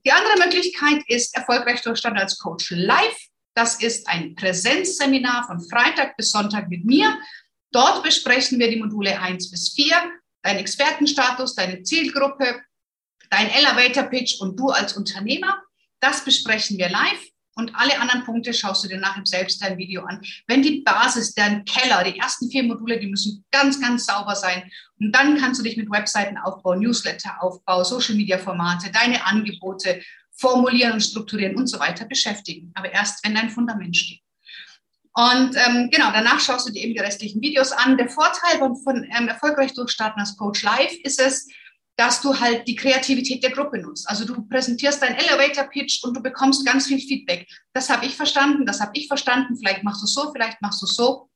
Die 0.05 0.13
andere 0.13 0.45
Möglichkeit 0.45 1.03
ist 1.09 1.37
Erfolgreich 1.37 1.83
Durchstarten 1.83 2.19
als 2.19 2.39
Coach 2.39 2.73
live. 2.73 3.17
Das 3.55 3.81
ist 3.83 4.09
ein 4.09 4.35
Präsenzseminar 4.35 5.47
von 5.47 5.61
Freitag 5.69 6.17
bis 6.17 6.31
Sonntag 6.31 6.69
mit 6.69 6.85
mir. 6.85 7.19
Dort 7.71 8.03
besprechen 8.03 8.59
wir 8.59 8.69
die 8.71 8.81
Module 8.81 9.19
1 9.21 9.51
bis 9.51 9.73
4, 9.75 9.95
dein 10.43 10.59
Expertenstatus, 10.59 11.55
deine 11.55 11.83
Zielgruppe, 11.83 12.63
dein 13.31 13.49
Elevator 13.51 14.05
Pitch 14.05 14.41
und 14.41 14.59
du 14.59 14.69
als 14.69 14.95
Unternehmer. 14.95 15.63
Das 16.01 16.25
besprechen 16.25 16.79
wir 16.79 16.89
live 16.89 17.32
und 17.55 17.75
alle 17.75 18.01
anderen 18.01 18.25
Punkte 18.25 18.55
schaust 18.55 18.85
du 18.85 18.89
dir 18.89 18.99
nach 18.99 19.17
im 19.17 19.27
Selbstlern-Video 19.27 20.05
an. 20.05 20.23
Wenn 20.47 20.63
die 20.63 20.81
Basis, 20.81 21.35
dein 21.35 21.65
Keller, 21.65 22.03
die 22.05 22.19
ersten 22.19 22.51
vier 22.51 22.63
Module, 22.63 22.99
die 22.99 23.09
müssen 23.09 23.45
ganz, 23.51 23.81
ganz 23.81 24.07
sauber 24.07 24.35
sein. 24.35 24.71
Und 24.99 25.13
dann 25.13 25.37
kannst 25.37 25.61
du 25.61 25.65
dich 25.65 25.77
mit 25.77 25.91
Webseitenaufbau, 25.91 26.75
Newsletteraufbau, 26.77 27.85
Social-Media-Formate, 27.85 28.91
deine 28.91 29.25
Angebote, 29.27 30.01
formulieren 30.35 30.95
und 30.95 31.01
strukturieren 31.03 31.57
und 31.57 31.67
so 31.67 31.79
weiter 31.79 32.07
beschäftigen. 32.07 32.73
Aber 32.75 32.91
erst, 32.91 33.25
wenn 33.25 33.35
dein 33.35 33.51
Fundament 33.51 33.97
steht. 33.97 34.21
Und 35.15 35.55
ähm, 35.57 35.91
genau, 35.91 36.11
danach 36.11 36.41
schaust 36.41 36.67
du 36.67 36.73
dir 36.73 36.83
eben 36.83 36.95
die 36.95 37.01
restlichen 37.01 37.43
Videos 37.43 37.71
an. 37.71 37.99
Der 37.99 38.09
Vorteil 38.09 38.59
von, 38.59 38.77
von 38.77 39.05
ähm, 39.05 39.29
erfolgreich 39.29 39.75
durchstarten 39.75 40.19
als 40.21 40.37
Coach 40.39 40.63
Live 40.63 40.95
ist 41.03 41.21
es, 41.21 41.49
dass 42.03 42.21
du 42.21 42.37
halt 42.37 42.67
die 42.67 42.75
Kreativität 42.75 43.45
der 43.45 43.53
Gruppe 43.53 43.79
nutzt. 43.79 44.11
Also 44.11 44.25
du 44.25 44.43
präsentierst 44.49 45.01
deinen 45.01 45.15
Elevator 45.15 45.65
Pitch 45.71 46.03
und 46.03 46.17
du 46.17 46.21
bekommst 46.21 46.67
ganz 46.67 46.89
viel 46.89 46.99
Feedback. 46.99 47.47
Das 47.75 47.89
habe 47.91 48.07
ich 48.07 48.17
verstanden, 48.17 48.67
das 48.67 48.81
habe 48.81 48.91
ich 48.95 49.07
verstanden. 49.07 49.57
Vielleicht 49.57 49.85
machst 49.85 50.03
du 50.03 50.07
so, 50.09 50.33
vielleicht 50.33 50.61
machst 50.61 50.83
du 50.83 50.87
so 50.87 51.29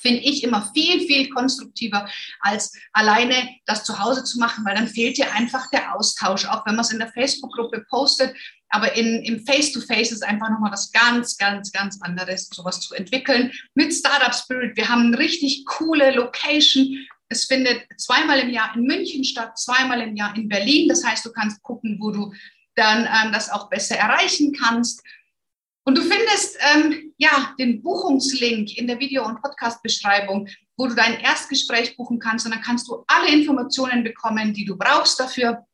finde 0.00 0.20
ich 0.20 0.42
immer 0.42 0.70
viel, 0.72 1.06
viel 1.06 1.28
konstruktiver, 1.28 2.08
als 2.40 2.72
alleine 2.94 3.50
das 3.66 3.84
zu 3.84 3.98
Hause 3.98 4.24
zu 4.24 4.38
machen, 4.38 4.64
weil 4.64 4.74
dann 4.74 4.88
fehlt 4.88 5.18
dir 5.18 5.30
einfach 5.34 5.68
der 5.68 5.94
Austausch, 5.94 6.46
auch 6.46 6.64
wenn 6.64 6.76
man 6.76 6.86
es 6.86 6.92
in 6.92 6.98
der 6.98 7.12
Facebook-Gruppe 7.12 7.84
postet. 7.90 8.34
Aber 8.70 8.96
in, 8.96 9.22
im 9.24 9.44
Face-to-Face 9.44 10.12
ist 10.12 10.24
einfach 10.24 10.48
nochmal 10.48 10.72
was 10.72 10.90
ganz, 10.92 11.36
ganz, 11.36 11.70
ganz 11.72 12.00
anderes, 12.00 12.48
sowas 12.50 12.80
zu 12.80 12.94
entwickeln. 12.94 13.52
Mit 13.74 13.92
Startup 13.92 14.34
Spirit, 14.34 14.76
wir 14.76 14.88
haben 14.88 15.08
eine 15.08 15.18
richtig 15.18 15.66
coole 15.66 16.12
Location. 16.12 16.96
Es 17.30 17.44
findet 17.44 17.86
zweimal 17.96 18.40
im 18.40 18.50
Jahr 18.50 18.74
in 18.74 18.82
München 18.82 19.22
statt, 19.22 19.56
zweimal 19.56 20.00
im 20.00 20.16
Jahr 20.16 20.34
in 20.36 20.48
Berlin. 20.48 20.88
Das 20.88 21.04
heißt, 21.04 21.24
du 21.24 21.30
kannst 21.30 21.62
gucken, 21.62 21.96
wo 22.00 22.10
du 22.10 22.32
dann 22.74 23.06
ähm, 23.06 23.32
das 23.32 23.50
auch 23.50 23.70
besser 23.70 23.96
erreichen 23.96 24.52
kannst. 24.52 25.00
Und 25.84 25.96
du 25.96 26.02
findest 26.02 26.58
ähm, 26.74 27.14
ja 27.18 27.54
den 27.58 27.82
Buchungslink 27.82 28.76
in 28.76 28.88
der 28.88 28.98
Video- 28.98 29.24
und 29.24 29.40
Podcast-Beschreibung, 29.40 30.48
wo 30.76 30.88
du 30.88 30.94
dein 30.94 31.20
Erstgespräch 31.20 31.96
buchen 31.96 32.18
kannst. 32.18 32.46
Und 32.46 32.52
dann 32.52 32.62
kannst 32.62 32.88
du 32.88 33.04
alle 33.06 33.28
Informationen 33.28 34.02
bekommen, 34.02 34.52
die 34.52 34.64
du 34.64 34.76
brauchst 34.76 35.20
dafür. 35.20 35.64